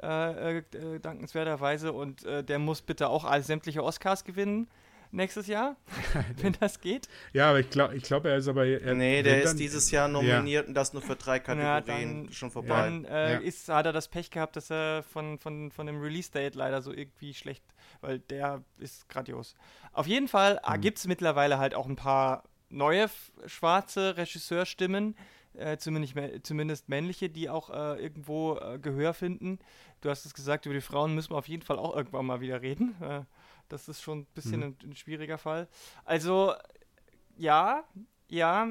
[0.01, 0.63] Äh, äh,
[1.01, 1.93] dankenswerterweise.
[1.93, 4.69] Und äh, der muss bitte auch alle sämtliche Oscars gewinnen
[5.13, 5.77] nächstes Jahr,
[6.39, 7.09] wenn das geht.
[7.33, 8.67] Ja, aber ich glaube, ich glaub, er ist aber.
[8.67, 10.69] Er, nee, der ist dieses Jahr nominiert ja.
[10.69, 11.67] und das nur für drei Kategorien.
[11.67, 12.83] Ja, dann, schon vorbei.
[12.83, 13.39] Dann äh, ja.
[13.39, 16.93] ist, hat er das Pech gehabt, dass er von, von, von dem Release-Date leider so
[16.93, 17.65] irgendwie schlecht,
[18.01, 19.55] weil der ist grandios.
[19.93, 20.81] Auf jeden Fall mhm.
[20.81, 23.11] gibt es mittlerweile halt auch ein paar neue
[23.47, 25.15] schwarze Regisseurstimmen,
[25.55, 26.15] äh, zumindest,
[26.47, 29.59] zumindest männliche, die auch äh, irgendwo äh, Gehör finden.
[30.01, 32.41] Du hast es gesagt, über die Frauen müssen wir auf jeden Fall auch irgendwann mal
[32.41, 32.95] wieder reden.
[33.01, 33.23] Äh,
[33.69, 34.77] das ist schon ein bisschen mhm.
[34.83, 35.69] ein, ein, schwieriger Fall.
[36.05, 36.55] Also,
[37.37, 37.85] ja,
[38.29, 38.69] ja,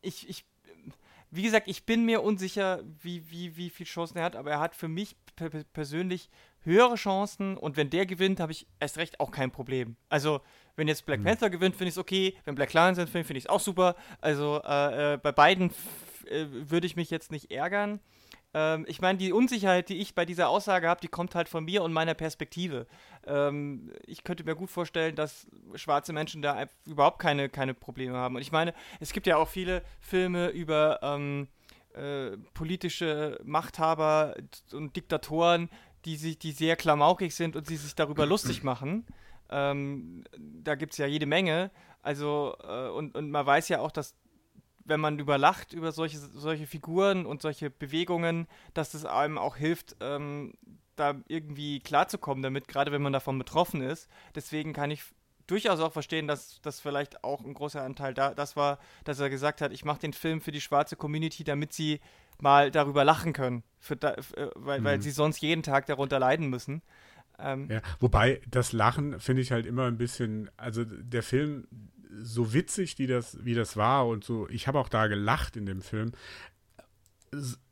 [0.00, 0.44] ich, ich,
[1.30, 4.60] wie gesagt, ich bin mir unsicher, wie, wie, wie viel Chancen er hat, aber er
[4.60, 5.16] hat für mich
[5.72, 6.30] persönlich
[6.62, 9.96] höhere Chancen und wenn der gewinnt, habe ich erst recht auch kein Problem.
[10.08, 10.40] Also,
[10.78, 11.24] wenn jetzt Black mhm.
[11.24, 12.34] Panther gewinnt, finde ich es okay.
[12.44, 13.96] Wenn Black Lion sind, finde ich es auch super.
[14.20, 15.72] Also, äh, äh, bei beiden
[16.28, 18.00] äh, würde ich mich jetzt nicht ärgern.
[18.54, 21.64] Ähm, ich meine, die Unsicherheit, die ich bei dieser Aussage habe, die kommt halt von
[21.64, 22.86] mir und meiner Perspektive.
[23.26, 28.36] Ähm, ich könnte mir gut vorstellen, dass schwarze Menschen da überhaupt keine, keine Probleme haben.
[28.36, 31.48] Und ich meine, es gibt ja auch viele Filme über ähm,
[31.94, 34.36] äh, politische Machthaber
[34.72, 35.70] und Diktatoren,
[36.04, 39.04] die, sich, die sehr klamaukig sind und sie sich darüber lustig machen.
[39.50, 41.70] Ähm, da gibt es ja jede Menge.
[42.02, 44.14] Also, äh, und, und man weiß ja auch, dass
[44.84, 49.96] wenn man überlacht über solche, solche Figuren und solche Bewegungen, dass es einem auch hilft,
[50.00, 50.54] ähm,
[50.96, 54.08] da irgendwie klarzukommen damit, gerade wenn man davon betroffen ist.
[54.34, 55.02] Deswegen kann ich
[55.46, 59.30] durchaus auch verstehen, dass das vielleicht auch ein großer Anteil da, das war, dass er
[59.30, 62.00] gesagt hat, ich mache den Film für die schwarze Community, damit sie
[62.40, 63.64] mal darüber lachen können,
[63.98, 64.84] da, äh, weil, mhm.
[64.84, 66.82] weil sie sonst jeden Tag darunter leiden müssen.
[67.38, 71.66] Ähm, ja, wobei das Lachen finde ich halt immer ein bisschen, also der Film,
[72.20, 75.66] so witzig, wie das, wie das war und so, ich habe auch da gelacht in
[75.66, 76.12] dem Film,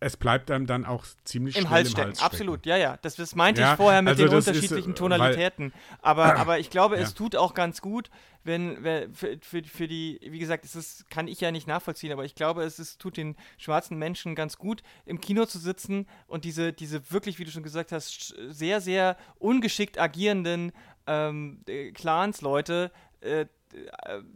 [0.00, 1.96] es bleibt einem dann auch ziemlich Im Hals, im.
[1.96, 2.24] Hals stecken.
[2.24, 2.98] Absolut, ja, ja.
[3.02, 5.72] Das, das meinte ja, ich vorher mit also den unterschiedlichen ist, Tonalitäten.
[5.72, 7.02] Weil, aber, aber ich glaube, ja.
[7.02, 8.10] es tut auch ganz gut,
[8.44, 12.12] wenn, wenn für, für, für, die, wie gesagt, es ist, kann ich ja nicht nachvollziehen,
[12.12, 16.06] aber ich glaube, es ist, tut den schwarzen Menschen ganz gut, im Kino zu sitzen
[16.26, 20.72] und diese, diese wirklich, wie du schon gesagt hast, sehr, sehr ungeschickt agierenden
[21.06, 23.46] ähm, äh, Clans-Leute äh, äh,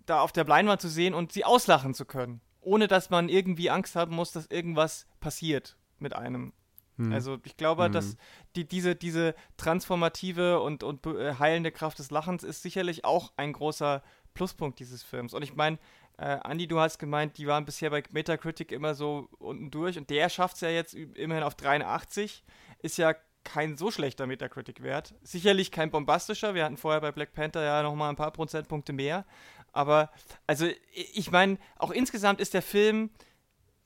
[0.07, 3.70] da auf der Leinwand zu sehen und sie auslachen zu können ohne dass man irgendwie
[3.70, 6.52] Angst haben muss, dass irgendwas passiert mit einem.
[6.96, 7.12] Hm.
[7.12, 7.92] Also ich glaube, hm.
[7.92, 8.16] dass
[8.56, 13.52] die, diese, diese transformative und, und äh, heilende Kraft des Lachens ist sicherlich auch ein
[13.52, 14.02] großer
[14.34, 15.34] Pluspunkt dieses Films.
[15.34, 15.78] Und ich meine,
[16.18, 20.11] äh, Andi, du hast gemeint, die waren bisher bei Metacritic immer so unten durch und
[20.11, 22.44] der schafft es ja jetzt immerhin auf 83.
[22.80, 25.14] Ist ja kein so schlechter Metacritic-Wert.
[25.22, 26.54] Sicherlich kein bombastischer.
[26.54, 29.24] Wir hatten vorher bei Black Panther ja nochmal ein paar Prozentpunkte mehr.
[29.73, 30.11] Aber,
[30.47, 33.11] also, ich meine, auch insgesamt ist der Film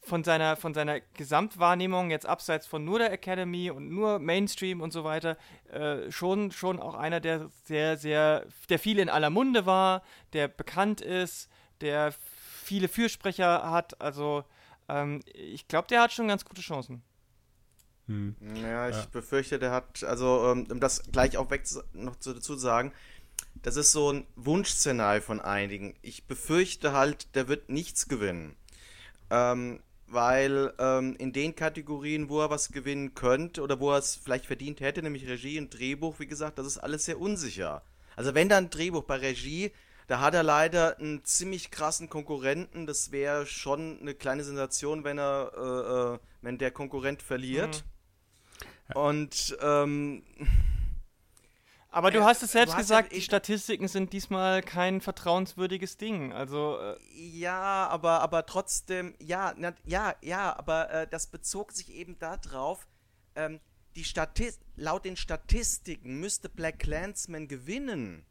[0.01, 4.93] von seiner, von seiner Gesamtwahrnehmung, jetzt abseits von nur der Academy und nur Mainstream und
[4.93, 5.37] so weiter,
[5.70, 10.49] äh, schon, schon auch einer, der sehr, sehr, der viel in aller Munde war, der
[10.49, 11.49] bekannt ist,
[11.80, 12.12] der
[12.62, 14.01] viele Fürsprecher hat.
[14.01, 14.45] Also,
[14.89, 17.03] ähm, ich glaube, der hat schon ganz gute Chancen.
[18.07, 18.37] Hm.
[18.57, 19.07] Ja, ich ja.
[19.11, 21.62] befürchte, der hat, also ähm, um das gleich auch weg
[21.95, 22.93] noch dazu zu sagen,
[23.62, 25.94] das ist so ein Wunschszenario von einigen.
[26.02, 28.57] Ich befürchte halt, der wird nichts gewinnen.
[29.30, 34.16] Ähm, weil ähm, in den Kategorien, wo er was gewinnen könnte oder wo er es
[34.16, 37.82] vielleicht verdient hätte, nämlich Regie und Drehbuch, wie gesagt, das ist alles sehr unsicher.
[38.16, 39.72] Also wenn da ein Drehbuch bei Regie,
[40.07, 42.86] da hat er leider einen ziemlich krassen Konkurrenten.
[42.86, 47.84] Das wäre schon eine kleine Sensation, wenn er, äh, äh, wenn der Konkurrent verliert.
[48.88, 48.96] Mhm.
[48.96, 50.22] Und ähm,
[51.95, 56.32] aber du äh, hast es selbst gesagt, ja, die Statistiken sind diesmal kein vertrauenswürdiges Ding.
[56.32, 61.92] Also äh ja, aber aber trotzdem, ja, na, ja, ja, aber äh, das bezog sich
[61.92, 62.86] eben darauf,
[63.36, 63.61] ähm,
[63.95, 68.26] die Statist laut den Statistiken müsste Black Clansman gewinnen.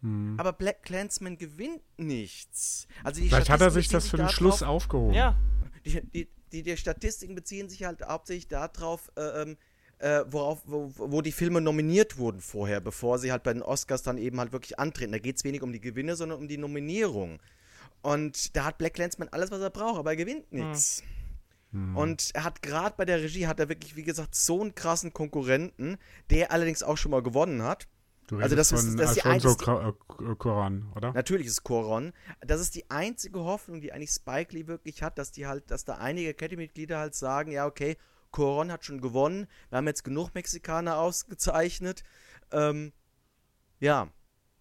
[0.00, 0.36] Hm.
[0.38, 2.86] Aber Black Clansman gewinnt nichts.
[3.02, 5.14] Also Vielleicht hat er sich das für den Schluss aufgehoben.
[5.14, 5.36] Ja.
[5.84, 9.58] Die, die, die, die Statistiken beziehen sich halt hauptsächlich darauf, äh, ähm,
[9.98, 14.02] äh, worauf, wo, wo, die Filme nominiert wurden vorher, bevor sie halt bei den Oscars
[14.02, 15.12] dann eben halt wirklich antreten.
[15.12, 17.38] Da geht es wenig um die Gewinne, sondern um die Nominierung.
[18.02, 21.02] Und da hat Black Landsman alles, was er braucht, aber er gewinnt nichts.
[21.72, 21.96] Hm.
[21.96, 25.12] Und er hat gerade bei der Regie, hat er wirklich, wie gesagt, so einen krassen
[25.12, 25.96] Konkurrenten,
[26.30, 27.88] der allerdings auch schon mal gewonnen hat.
[28.26, 29.54] Du also das ist, das ist die einzige,
[30.38, 31.12] Koran, oder?
[31.12, 32.12] Natürlich ist Koran.
[32.40, 35.84] Das ist die einzige Hoffnung, die eigentlich Spike Lee wirklich hat, dass die halt, dass
[35.84, 37.98] da einige Academy-Mitglieder halt sagen, ja okay,
[38.34, 39.46] Coron hat schon gewonnen.
[39.68, 42.02] Wir haben jetzt genug Mexikaner ausgezeichnet.
[42.50, 42.92] Ähm,
[43.78, 44.08] ja,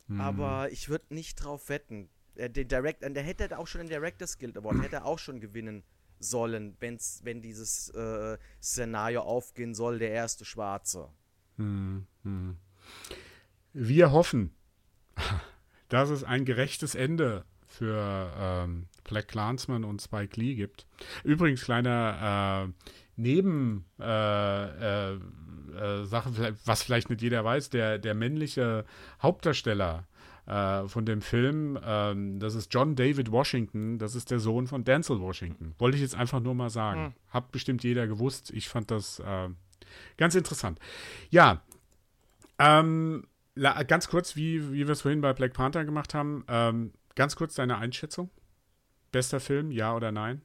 [0.08, 0.22] hm.
[0.22, 2.08] aber ich würde nicht drauf wetten.
[2.36, 5.84] Der, Direct, der hätte auch schon den Directors Guild Award, hätte auch schon gewinnen
[6.20, 11.10] sollen, wenn's, wenn dieses äh, Szenario aufgehen soll, der erste Schwarze.
[11.58, 12.58] Hm, hm.
[13.74, 14.54] Wir hoffen,
[15.90, 20.86] dass es ein gerechtes Ende für ähm, Black Clansman und Spike Lee gibt.
[21.24, 25.20] Übrigens, kleiner äh, Neben äh, äh,
[25.74, 28.86] äh, Sache, was vielleicht nicht jeder weiß, der, der männliche
[29.22, 30.08] Hauptdarsteller
[30.46, 34.84] äh, von dem Film, ähm, das ist John David Washington, das ist der Sohn von
[34.84, 35.74] Denzel Washington.
[35.78, 37.06] Wollte ich jetzt einfach nur mal sagen.
[37.06, 37.14] Hm.
[37.30, 38.52] Hat bestimmt jeder gewusst.
[38.52, 39.50] Ich fand das äh,
[40.18, 40.80] ganz interessant.
[41.30, 41.62] Ja,
[42.60, 43.28] ähm,
[43.88, 47.56] ganz kurz, wie, wie wir es vorhin bei Black Panther gemacht haben, ähm, ganz kurz
[47.56, 48.30] deine Einschätzung.
[49.12, 50.42] Bester Film, ja oder nein?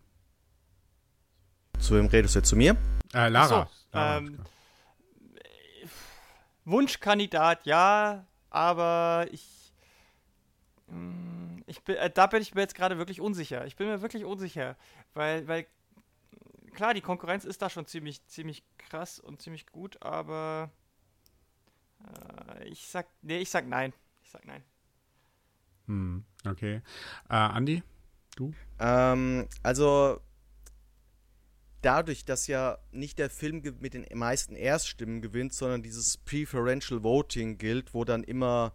[1.80, 2.48] Zu wem redest du jetzt?
[2.48, 2.76] Zu mir?
[3.14, 3.68] Äh, Lara.
[3.92, 4.38] So, ähm,
[6.64, 9.72] Wunschkandidat, ja, aber ich.
[10.88, 13.66] Mm, ich bin, äh, da bin ich mir jetzt gerade wirklich unsicher.
[13.66, 14.76] Ich bin mir wirklich unsicher,
[15.14, 15.66] weil, weil
[16.74, 20.70] klar, die Konkurrenz ist da schon ziemlich, ziemlich krass und ziemlich gut, aber
[22.58, 23.92] äh, ich sag, nee, ich sag nein.
[24.22, 24.62] Ich sag nein.
[25.86, 26.82] Hm, okay.
[27.30, 27.82] Äh, Andi,
[28.36, 28.52] du?
[28.78, 30.20] Ähm, also
[31.82, 37.58] dadurch, dass ja nicht der Film mit den meisten Erststimmen gewinnt, sondern dieses Preferential Voting
[37.58, 38.74] gilt, wo dann immer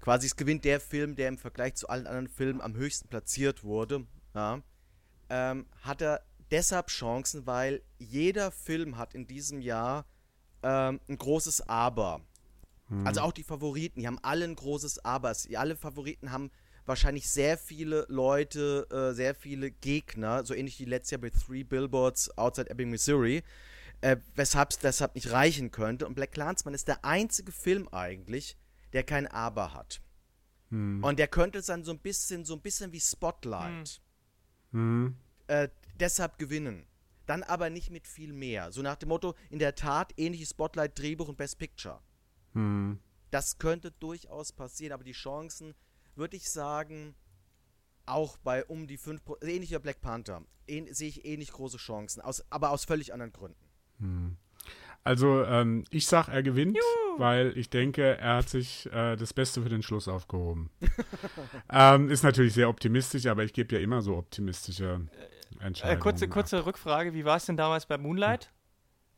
[0.00, 3.64] quasi es gewinnt der Film, der im Vergleich zu allen anderen Filmen am höchsten platziert
[3.64, 4.62] wurde, ja,
[5.28, 10.06] ähm, hat er deshalb Chancen, weil jeder Film hat in diesem Jahr
[10.62, 12.20] ähm, ein großes Aber.
[12.88, 13.06] Hm.
[13.06, 15.32] Also auch die Favoriten, die haben alle ein großes Aber.
[15.54, 16.50] Alle Favoriten haben
[16.86, 21.64] wahrscheinlich sehr viele Leute, äh, sehr viele Gegner, so ähnlich wie letztes Jahr bei Three
[21.64, 23.42] Billboards Outside Ebbing, Missouri,
[24.00, 26.06] äh, weshalb es deshalb nicht reichen könnte.
[26.06, 28.56] Und Black Clansman ist der einzige Film eigentlich,
[28.92, 30.00] der kein Aber hat.
[30.70, 31.02] Hm.
[31.02, 34.00] Und der könnte dann so ein bisschen, so ein bisschen wie Spotlight.
[34.72, 35.16] Hm.
[35.46, 35.68] Äh,
[35.98, 36.86] deshalb gewinnen.
[37.26, 38.70] Dann aber nicht mit viel mehr.
[38.70, 42.00] So nach dem Motto, in der Tat, ähnliches Spotlight, Drehbuch und Best Picture.
[42.54, 43.00] Hm.
[43.30, 45.74] Das könnte durchaus passieren, aber die Chancen,
[46.16, 47.14] würde ich sagen,
[48.06, 52.70] auch bei um die 5%, ähnlicher Black Panther, sehe ich ähnlich große Chancen, aus, aber
[52.70, 53.66] aus völlig anderen Gründen.
[53.98, 54.36] Hm.
[55.04, 57.20] Also ähm, ich sag, er gewinnt, Juhu.
[57.20, 60.68] weil ich denke, er hat sich äh, das Beste für den Schluss aufgehoben.
[61.72, 65.06] ähm, ist natürlich sehr optimistisch, aber ich gebe ja immer so optimistische
[65.60, 66.00] äh, Entscheidungen.
[66.00, 68.52] Äh, kurze, kurze Rückfrage, wie war es denn damals bei Moonlight?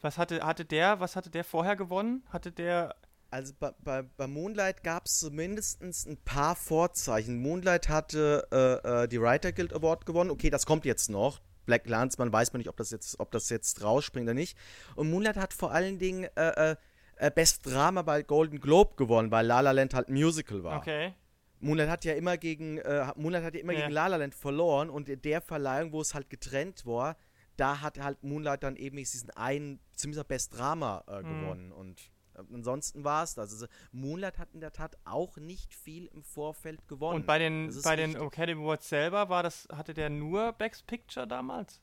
[0.02, 2.22] Was hatte, hatte der, was hatte der vorher gewonnen?
[2.28, 2.94] Hatte der
[3.30, 7.40] also bei, bei, bei Moonlight gab es zumindest ein paar Vorzeichen.
[7.40, 10.30] Moonlight hatte äh, äh, die Writer Guild Award gewonnen.
[10.30, 11.40] Okay, das kommt jetzt noch.
[11.66, 14.56] Black Landsman weiß man nicht, ob das jetzt, ob das jetzt rausspringt oder nicht.
[14.96, 16.76] Und Moonlight hat vor allen Dingen äh, äh,
[17.16, 20.78] äh Best Drama bei Golden Globe gewonnen, weil La La Land halt ein Musical war.
[20.78, 21.12] Okay.
[21.60, 23.80] Moonlight hat ja immer gegen äh, Moonlight hat ja immer ja.
[23.80, 27.16] gegen La La Land verloren und in der Verleihung, wo es halt getrennt war,
[27.58, 31.40] da hat halt Moonlight dann eben diesen einen, zumindest Best Drama äh, mhm.
[31.40, 32.10] gewonnen und
[32.52, 33.52] ansonsten war es das.
[33.52, 37.16] Also Moonlight hat in der Tat auch nicht viel im Vorfeld gewonnen.
[37.16, 41.26] Und bei den, bei den Academy Awards selber war das, hatte der nur Best Picture
[41.26, 41.80] damals?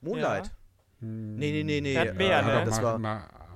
[0.00, 0.46] Moonlight?
[0.46, 0.52] Ja.
[1.00, 1.36] Hm.
[1.36, 1.96] Nee, nee, nee, nee.
[1.96, 2.64] Hat mehr, äh, ne?
[2.64, 2.98] Das war,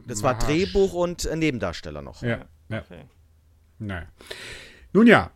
[0.07, 2.23] das war Drehbuch und Nebendarsteller noch.
[2.23, 2.81] Ja, ja.
[2.81, 3.05] Okay.
[3.79, 4.07] Naja.
[4.93, 5.31] Nun ja,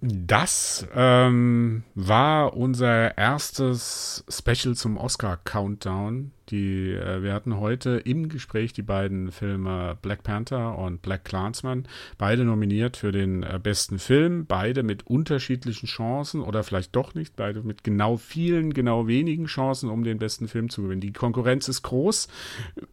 [0.00, 6.30] das ähm, war unser erstes Special zum Oscar-Countdown.
[6.50, 11.88] Die, äh, wir hatten heute im Gespräch die beiden Filme Black Panther und Black Clansman,
[12.16, 17.34] beide nominiert für den äh, besten Film, beide mit unterschiedlichen Chancen oder vielleicht doch nicht,
[17.34, 21.00] beide mit genau vielen, genau wenigen Chancen, um den besten Film zu gewinnen.
[21.00, 22.28] Die Konkurrenz ist groß.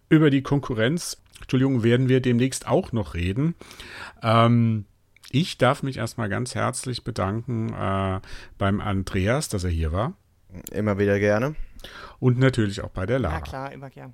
[0.10, 3.54] Über die Konkurrenz, Entschuldigung, werden wir demnächst auch noch reden.
[4.24, 4.86] Ähm,
[5.36, 8.22] ich darf mich erstmal ganz herzlich bedanken äh,
[8.58, 10.14] beim Andreas, dass er hier war.
[10.72, 11.56] Immer wieder gerne.
[12.20, 13.36] Und natürlich auch bei der Lara.
[13.36, 14.14] Ja, klar, immer gern.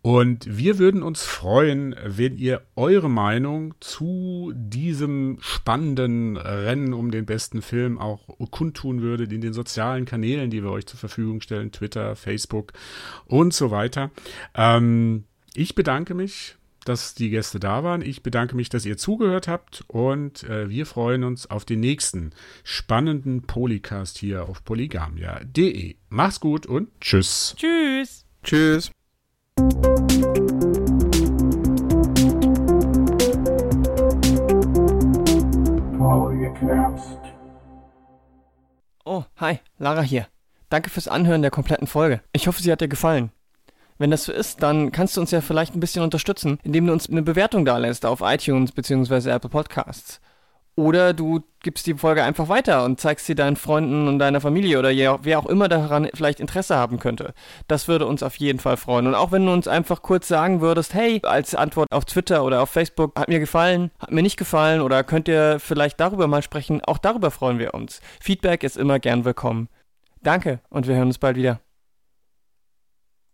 [0.00, 7.26] Und wir würden uns freuen, wenn ihr eure Meinung zu diesem spannenden Rennen um den
[7.26, 11.70] besten Film auch kundtun würdet in den sozialen Kanälen, die wir euch zur Verfügung stellen,
[11.70, 12.72] Twitter, Facebook
[13.26, 14.10] und so weiter.
[14.54, 15.24] Ähm,
[15.54, 18.02] ich bedanke mich dass die Gäste da waren.
[18.02, 22.30] Ich bedanke mich, dass ihr zugehört habt und äh, wir freuen uns auf den nächsten
[22.64, 25.96] spannenden Polycast hier auf polygamia.de.
[26.08, 27.54] Mach's gut und tschüss.
[27.56, 28.26] Tschüss.
[28.42, 28.90] Tschüss.
[39.04, 40.26] Oh, hi, Lara hier.
[40.68, 42.22] Danke fürs Anhören der kompletten Folge.
[42.32, 43.30] Ich hoffe, sie hat dir gefallen.
[43.98, 46.92] Wenn das so ist, dann kannst du uns ja vielleicht ein bisschen unterstützen, indem du
[46.92, 49.30] uns eine Bewertung da lässt auf iTunes bzw.
[49.30, 50.20] Apple Podcasts.
[50.74, 54.78] Oder du gibst die Folge einfach weiter und zeigst sie deinen Freunden und deiner Familie
[54.78, 57.34] oder wer auch immer daran vielleicht Interesse haben könnte.
[57.68, 59.06] Das würde uns auf jeden Fall freuen.
[59.06, 62.62] Und auch wenn du uns einfach kurz sagen würdest, hey, als Antwort auf Twitter oder
[62.62, 66.42] auf Facebook, hat mir gefallen, hat mir nicht gefallen oder könnt ihr vielleicht darüber mal
[66.42, 68.00] sprechen, auch darüber freuen wir uns.
[68.20, 69.68] Feedback ist immer gern willkommen.
[70.22, 71.60] Danke und wir hören uns bald wieder.